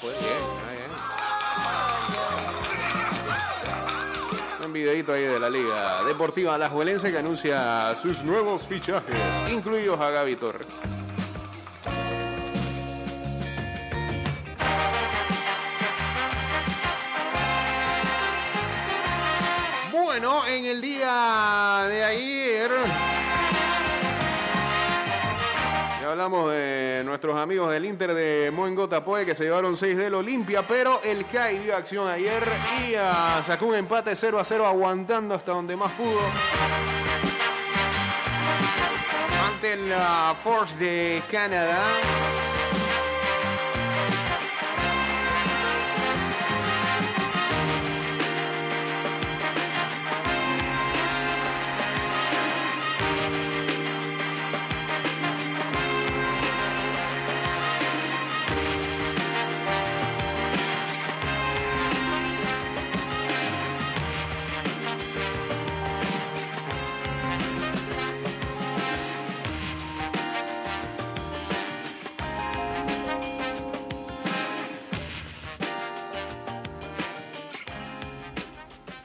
Pues, 0.02 0.20
bien. 0.20 0.62
Un 4.66 4.74
videito 4.74 5.14
ahí 5.14 5.24
de 5.24 5.40
la 5.40 5.50
Liga 5.50 6.04
Deportiva 6.06 6.56
Alajuelense 6.56 7.12
que 7.12 7.18
anuncia 7.18 7.94
sus 7.96 8.24
nuevos 8.24 8.66
fichajes, 8.66 9.18
incluidos 9.52 10.00
a 10.00 10.10
Gaby 10.12 10.36
Torres. 10.36 10.68
Hablamos 26.22 26.52
de 26.52 27.02
nuestros 27.04 27.36
amigos 27.36 27.72
del 27.72 27.84
Inter 27.84 28.14
de 28.14 28.52
Moengo 28.54 28.88
Tapoe 28.88 29.26
que 29.26 29.34
se 29.34 29.46
llevaron 29.46 29.76
6 29.76 29.98
del 29.98 30.14
Olimpia, 30.14 30.62
pero 30.68 31.02
el 31.02 31.26
CAI 31.26 31.58
dio 31.58 31.76
acción 31.76 32.08
ayer 32.08 32.44
y 32.80 32.94
ah, 32.94 33.42
sacó 33.44 33.66
un 33.66 33.74
empate 33.74 34.16
0 34.16 34.40
a 34.40 34.46
0 34.46 34.68
aguantando 34.68 35.34
hasta 35.34 35.52
donde 35.52 35.76
más 35.76 35.92
pudo. 35.94 36.22
Ante 39.48 39.76
la 39.78 40.36
Force 40.38 40.78
de 40.78 41.24
Canadá. 41.32 41.82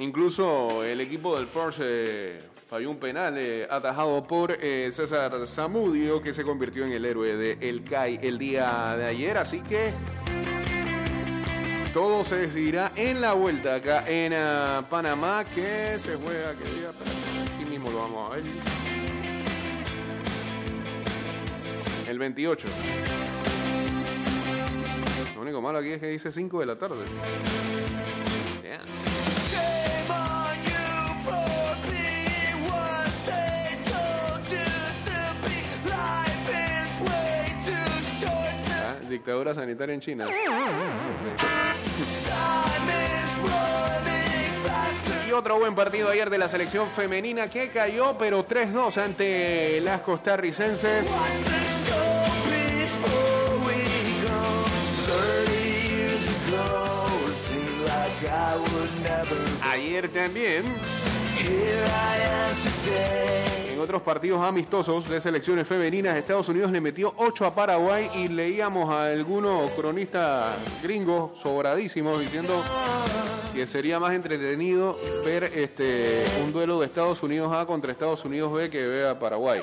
Incluso 0.07 0.85
el 0.85 1.01
equipo 1.01 1.37
del 1.37 1.49
Force 1.49 1.83
eh, 1.85 2.41
falló 2.71 2.93
un 2.93 2.99
penal 2.99 3.35
eh, 3.37 3.67
atajado 3.69 4.25
por 4.25 4.53
eh, 4.53 4.89
César 4.93 5.33
Zamudio, 5.49 6.23
que 6.23 6.33
se 6.33 6.45
convirtió 6.45 6.85
en 6.85 6.93
el 6.93 7.05
héroe 7.05 7.35
de 7.35 7.59
El 7.69 7.83
CAI 7.83 8.21
el 8.23 8.39
día 8.39 8.95
de 8.97 9.05
ayer. 9.05 9.37
Así 9.37 9.63
que 9.63 9.91
todo 11.93 12.23
se 12.23 12.37
decidirá 12.37 12.93
en 12.95 13.21
la 13.21 13.33
vuelta 13.33 13.75
acá 13.75 14.05
en 14.07 14.33
Panamá, 14.85 15.45
que 15.45 15.99
se 15.99 16.15
juega, 16.15 16.53
que 16.53 16.71
día, 16.79 16.91
aquí 17.57 17.69
mismo 17.69 17.91
lo 17.91 17.99
vamos 17.99 18.31
a 18.31 18.35
ver. 18.37 18.45
El 22.09 22.19
28. 22.21 22.69
Lo 25.35 25.43
único 25.43 25.61
malo 25.61 25.79
aquí 25.79 25.89
es 25.89 25.99
que 25.99 26.07
dice 26.07 26.31
5 26.31 26.61
de 26.61 26.67
la 26.67 26.79
tarde. 26.79 27.05
Dictadura 39.27 39.55
sanitaria 39.55 39.93
en 39.93 40.01
China. 40.01 40.29
Y 45.29 45.33
otro 45.33 45.59
buen 45.59 45.75
partido 45.75 46.11
ayer 46.11 46.31
de 46.31 46.39
la 46.39 46.49
selección 46.49 46.89
femenina 46.89 47.49
que 47.49 47.71
cayó, 47.71 48.17
pero 48.17 48.47
3-2 48.47 48.97
ante 48.99 49.81
las 49.81 50.03
costarricenses. 50.03 51.11
Ayer 59.65 60.09
también, 60.09 60.63
en 63.73 63.81
otros 63.81 64.03
partidos 64.03 64.43
amistosos 64.43 65.09
de 65.09 65.21
selecciones 65.21 65.67
femeninas, 65.67 66.17
Estados 66.17 66.49
Unidos 66.49 66.71
le 66.71 66.81
metió 66.81 67.13
8 67.17 67.47
a 67.47 67.55
Paraguay 67.55 68.09
y 68.15 68.29
leíamos 68.29 68.91
a 68.91 69.07
algunos 69.07 69.71
cronistas 69.73 70.57
gringos 70.83 71.39
sobradísimos 71.41 72.21
diciendo 72.21 72.63
que 73.55 73.67
sería 73.67 73.99
más 74.01 74.13
entretenido 74.15 74.99
ver 75.25 75.45
este 75.45 76.25
un 76.45 76.53
duelo 76.53 76.81
de 76.81 76.87
Estados 76.87 77.23
Unidos 77.23 77.53
A 77.55 77.67
contra 77.67 77.93
Estados 77.93 78.25
Unidos 78.25 78.53
B 78.53 78.69
que 78.71 78.87
ve 78.87 79.09
a 79.09 79.19
Paraguay. 79.19 79.61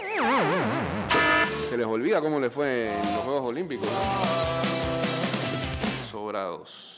Se 1.69 1.77
les 1.77 1.85
olvida 1.85 2.21
cómo 2.21 2.39
le 2.39 2.49
fue 2.49 2.91
en 2.91 3.15
los 3.15 3.23
Juegos 3.23 3.45
Olímpicos. 3.47 3.87
Sobrados. 6.11 6.92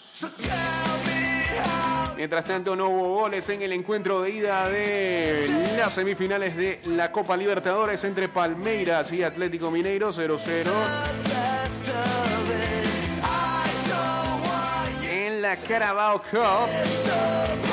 Mientras 2.16 2.46
tanto, 2.46 2.76
no 2.76 2.90
hubo 2.90 3.22
goles 3.22 3.48
en 3.50 3.62
el 3.62 3.74
encuentro 3.74 4.22
de 4.22 4.30
ida 4.32 4.70
de 4.70 5.76
las 5.78 5.94
semifinales 5.94 6.56
de 6.56 6.80
la 6.86 7.12
Copa 7.12 7.36
Libertadores 7.36 8.04
entre 8.04 8.30
Palmeiras 8.30 9.12
y 9.12 9.24
Atlético 9.24 9.70
Mineiro 9.70 10.12
0-0. 10.12 10.70
En 15.10 15.42
la 15.42 15.58
Carabao 15.58 16.22
Cup 16.22 17.65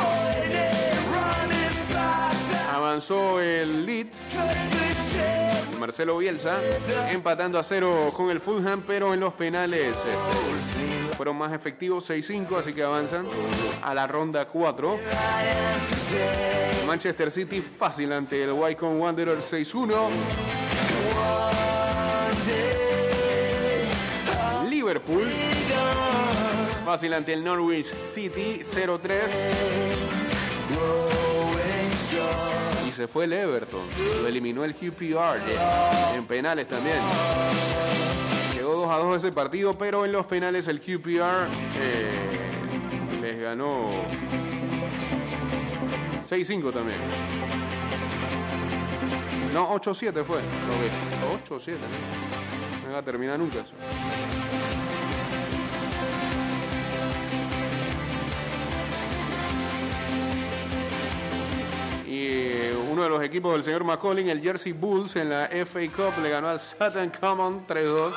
avanzó 2.93 3.41
el 3.41 3.87
Leeds. 3.87 4.35
Marcelo 5.81 6.19
Bielsa 6.19 6.59
empatando 7.11 7.59
a 7.59 7.63
cero 7.63 8.13
con 8.15 8.31
el 8.31 8.39
Fulham, 8.39 8.83
pero 8.87 9.15
en 9.15 9.21
los 9.21 9.33
penales 9.33 9.97
este, 9.97 11.17
fueron 11.17 11.37
más 11.37 11.55
efectivos 11.55 12.11
6-5, 12.11 12.59
así 12.59 12.75
que 12.75 12.83
avanzan 12.83 13.25
a 13.83 13.95
la 13.95 14.07
ronda 14.07 14.47
4. 14.47 14.99
Manchester 16.87 17.31
City 17.31 17.63
fácil 17.63 18.13
ante 18.13 18.45
el 18.45 18.53
Wycombe 18.53 19.01
Wanderers 19.01 19.51
6-1. 19.51 19.95
Liverpool 24.69 25.27
fácil 26.85 27.15
ante 27.15 27.33
el 27.33 27.43
Norwich 27.43 27.87
City 27.87 28.61
0-3. 28.63 31.12
Se 32.95 33.09
fue 33.09 33.25
el 33.25 33.33
Everton. 33.33 33.81
Lo 34.21 34.29
eliminó 34.29 34.65
el 34.65 34.75
QPR 34.75 35.39
en 36.15 36.27
penales 36.27 36.69
también. 36.69 36.99
Quedó 38.53 38.75
2 38.75 38.91
a 38.91 38.97
2 38.99 39.17
ese 39.17 39.33
partido, 39.33 39.79
pero 39.79 40.05
en 40.05 40.13
los 40.13 40.27
penales 40.27 40.69
el 40.69 40.79
QPR 40.79 41.47
eh, 41.81 43.21
les 43.23 43.41
ganó 43.41 43.89
6-5 46.23 46.73
también. 46.73 46.99
No, 49.55 49.69
8-7 49.75 50.25
fue. 50.25 50.39
Ok, 50.39 51.49
8-7. 51.49 51.77
¿no? 52.87 52.93
Va 52.93 52.99
a 52.99 53.03
terminar 53.03 53.39
nunca. 53.39 53.65
De 63.03 63.09
los 63.09 63.23
equipos 63.23 63.53
del 63.53 63.63
señor 63.63 63.85
McCollin, 63.85 64.29
el 64.29 64.41
Jersey 64.41 64.73
Bulls, 64.73 65.17
en 65.17 65.31
la 65.31 65.49
FA 65.49 65.81
Cup 65.95 66.23
le 66.23 66.31
ganó 66.31 66.49
al 66.49 66.61
Sutton 66.61 67.11
Common 67.21 67.67
3-2. 67.67 68.11
¿sí? 68.11 68.17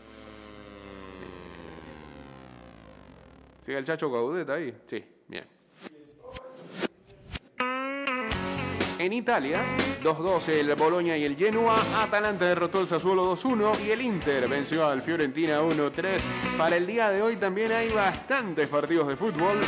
¿Sigue 3.63 3.77
el 3.77 3.85
Chacho 3.85 4.11
Caudeta 4.11 4.55
ahí? 4.55 4.75
Sí, 4.87 5.05
En 8.99 9.13
Italia, 9.13 9.63
2-2 10.03 10.49
el 10.49 10.73
Boloña 10.73 11.15
y 11.15 11.23
el 11.23 11.35
Genoa, 11.35 11.75
Atalanta 12.01 12.45
derrotó 12.45 12.81
el 12.81 12.87
Sassuolo 12.87 13.31
2-1 13.35 13.85
y 13.85 13.91
el 13.91 14.01
Inter 14.01 14.47
venció 14.47 14.87
al 14.87 15.03
Fiorentina 15.03 15.61
1-3. 15.61 16.19
Para 16.57 16.77
el 16.77 16.87
día 16.87 17.11
de 17.11 17.21
hoy 17.21 17.35
también 17.35 17.71
hay 17.71 17.89
bastantes 17.89 18.67
partidos 18.67 19.07
de 19.07 19.15
fútbol. 19.15 19.59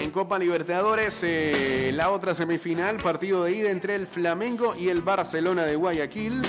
En 0.00 0.10
Copa 0.10 0.36
Libertadores, 0.36 1.20
eh, 1.22 1.92
la 1.94 2.10
otra 2.10 2.34
semifinal, 2.34 2.96
partido 2.96 3.44
de 3.44 3.52
ida 3.52 3.70
entre 3.70 3.94
el 3.94 4.08
Flamengo 4.08 4.74
y 4.76 4.88
el 4.88 5.02
Barcelona 5.02 5.64
de 5.64 5.76
Guayaquil. 5.76 6.42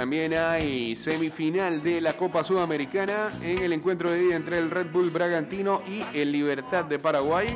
También 0.00 0.32
hay 0.32 0.96
semifinal 0.96 1.82
de 1.82 2.00
la 2.00 2.14
Copa 2.14 2.42
Sudamericana 2.42 3.30
en 3.42 3.58
el 3.58 3.74
encuentro 3.74 4.10
de 4.10 4.22
ida 4.24 4.36
entre 4.36 4.56
el 4.56 4.70
Red 4.70 4.86
Bull 4.90 5.10
Bragantino 5.10 5.82
y 5.86 6.02
el 6.18 6.32
Libertad 6.32 6.86
de 6.86 6.98
Paraguay. 6.98 7.48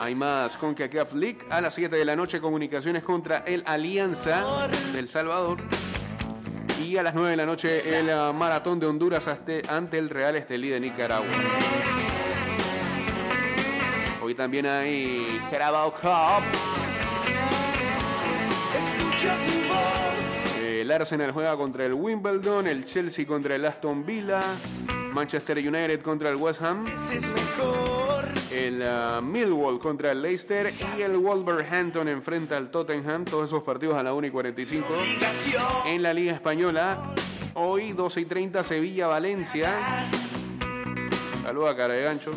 Hay 0.00 0.16
más 0.16 0.56
con 0.56 0.74
CACAF 0.74 1.14
League 1.14 1.38
a 1.50 1.60
las 1.60 1.74
7 1.74 1.94
de 1.94 2.04
la 2.04 2.16
noche 2.16 2.40
comunicaciones 2.40 3.04
contra 3.04 3.44
el 3.46 3.62
Alianza 3.64 4.66
del 4.92 5.08
Salvador. 5.08 5.58
Y 6.82 6.96
a 6.96 7.04
las 7.04 7.14
9 7.14 7.30
de 7.30 7.36
la 7.36 7.46
noche 7.46 8.00
el 8.00 8.10
ah, 8.10 8.32
Maratón 8.32 8.80
de 8.80 8.86
Honduras 8.86 9.28
ante, 9.28 9.98
el 9.98 10.10
Real 10.10 10.34
Estelí 10.34 10.68
de 10.68 10.80
Nicaragua. 10.80 11.30
Hoy 14.20 14.34
también 14.34 14.66
hay 14.66 15.40
Carabao 15.48 15.92
Cup. 15.92 16.85
El 20.86 20.92
Arsenal 20.92 21.32
juega 21.32 21.56
contra 21.56 21.84
el 21.84 21.94
Wimbledon, 21.94 22.68
el 22.68 22.84
Chelsea 22.84 23.26
contra 23.26 23.56
el 23.56 23.64
Aston 23.64 24.06
Villa, 24.06 24.40
Manchester 25.12 25.58
United 25.58 26.00
contra 26.00 26.30
el 26.30 26.36
West 26.36 26.62
Ham, 26.62 26.84
el 28.52 28.84
ah, 28.86 29.20
Millwall 29.20 29.80
contra 29.80 30.12
el 30.12 30.22
Leicester 30.22 30.72
y 30.96 31.02
el 31.02 31.16
Wolverhampton 31.16 32.06
enfrenta 32.06 32.56
al 32.56 32.70
Tottenham. 32.70 33.24
Todos 33.24 33.48
esos 33.48 33.64
partidos 33.64 33.96
a 33.98 34.04
la 34.04 34.14
1 34.14 34.28
y 34.28 34.30
45. 34.30 34.86
En 35.86 36.04
la 36.04 36.14
Liga 36.14 36.32
Española, 36.32 37.12
hoy 37.54 37.90
12 37.90 38.20
y 38.20 38.24
30 38.24 38.62
Sevilla-Valencia. 38.62 40.08
Saluda 41.42 41.74
cara 41.74 41.94
de 41.94 42.02
gancho. 42.04 42.30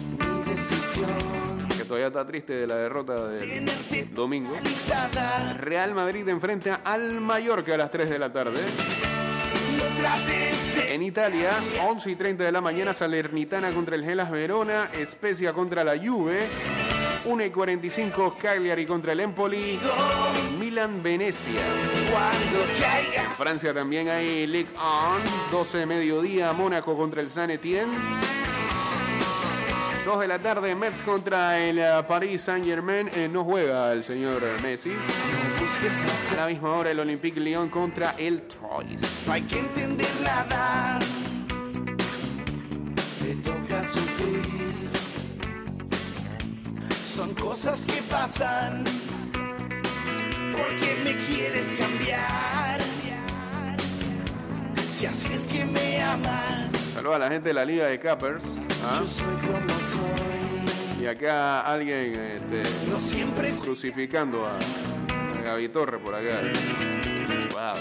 Todavía 1.89 2.10
está 2.10 2.23
triste 2.23 2.54
de 2.54 2.67
la 2.67 2.75
derrota 2.75 3.30
del 3.30 3.65
domingo. 4.13 4.56
Real 5.58 5.95
Madrid 5.95 6.28
enfrenta 6.28 6.82
al 6.84 7.19
Mallorca 7.19 7.73
a 7.73 7.78
las 7.78 7.89
3 7.89 8.12
de 8.12 8.19
la 8.19 8.32
tarde. 8.32 8.60
En 10.88 11.02
Italia, 11.02 11.49
11 11.88 12.12
y 12.12 12.15
30 12.15 12.43
de 12.43 12.52
la 12.52 12.62
mañana, 12.62 12.93
Salernitana 12.93 13.71
contra 13.71 13.95
el 13.95 14.06
Gelas 14.06 14.30
Verona, 14.30 14.91
Spezia 15.04 15.52
contra 15.52 15.84
la 15.84 15.97
Juve, 15.97 16.45
1 17.25 17.43
y 17.43 17.49
45 17.49 18.38
Cagliari 18.39 18.86
contra 18.86 19.13
el 19.13 19.21
Empoli, 19.21 19.80
Milan 20.60 21.02
Venecia. 21.02 21.65
En 23.15 23.32
Francia 23.32 23.73
también 23.73 24.10
hay 24.10 24.45
Ligue 24.45 24.69
1, 24.75 25.49
12 25.52 25.80
de 25.80 25.86
mediodía, 25.88 26.54
Mónaco 26.54 26.95
contra 26.95 27.19
el 27.19 27.32
Saint 27.32 27.52
Etienne. 27.52 27.97
2 30.10 30.22
de 30.22 30.28
la 30.28 30.39
tarde, 30.39 30.74
Mets 30.74 31.04
contra 31.04 31.60
el 31.60 31.78
eh, 31.78 32.04
Paris 32.08 32.41
Saint 32.41 32.65
Germain. 32.65 33.12
Eh, 33.13 33.30
no 33.32 33.43
juega 33.43 33.93
el 33.93 34.04
señor 34.04 34.41
Messi. 34.63 34.91
A 36.32 36.36
la 36.36 36.48
misma 36.48 36.72
hora, 36.72 36.89
el 36.89 37.00
Olympique 37.00 37.39
Lyon 37.39 37.69
contra 37.69 38.15
el 38.17 38.41
Troyes. 38.48 39.04
No 39.28 39.34
hay 39.34 39.43
que 39.43 39.60
entender 39.60 40.10
nada. 40.24 40.98
Te 43.22 43.36
toca 43.36 43.86
sufrir. 43.86 44.41
son 47.08 47.36
cosas 47.36 47.86
que 47.86 48.02
pasan. 48.10 48.84
¿Por 50.54 50.76
qué 50.78 51.02
me 51.04 51.19
quieres 51.28 51.67
cambiar? 51.78 52.82
Si 54.89 55.06
así 55.06 55.34
es 55.34 55.45
que 55.45 55.65
me 55.65 56.02
amas, 56.02 56.78
Saludos 56.99 57.15
a 57.15 57.19
la 57.19 57.31
gente 57.31 57.47
de 57.47 57.53
la 57.53 57.63
Liga 57.63 57.85
de 57.85 57.97
Cappers. 57.97 58.59
¿ah? 58.83 58.97
yo 58.99 59.05
soy 59.05 59.33
como 59.35 59.69
soy. 59.69 61.01
Y 61.01 61.05
acá 61.05 61.62
alguien 61.62 62.13
este, 62.13 62.62
siempre 62.99 63.49
crucificando 63.63 64.45
a, 64.45 64.57
a 65.39 65.41
Gaby 65.41 65.69
Torre 65.69 65.97
por 65.97 66.13
acá. 66.13 66.41
Wow. 67.53 67.75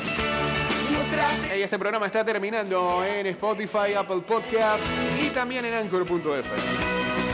Hey, 1.50 1.62
este 1.62 1.81
programa 1.81 2.07
está 2.07 2.24
terminando 2.24 3.04
en 3.04 3.26
Spotify, 3.26 3.94
Apple 3.98 4.20
Podcasts 4.20 4.87
y 5.20 5.31
también 5.31 5.64
en 5.64 5.74
Anchor.fm. 5.74 7.28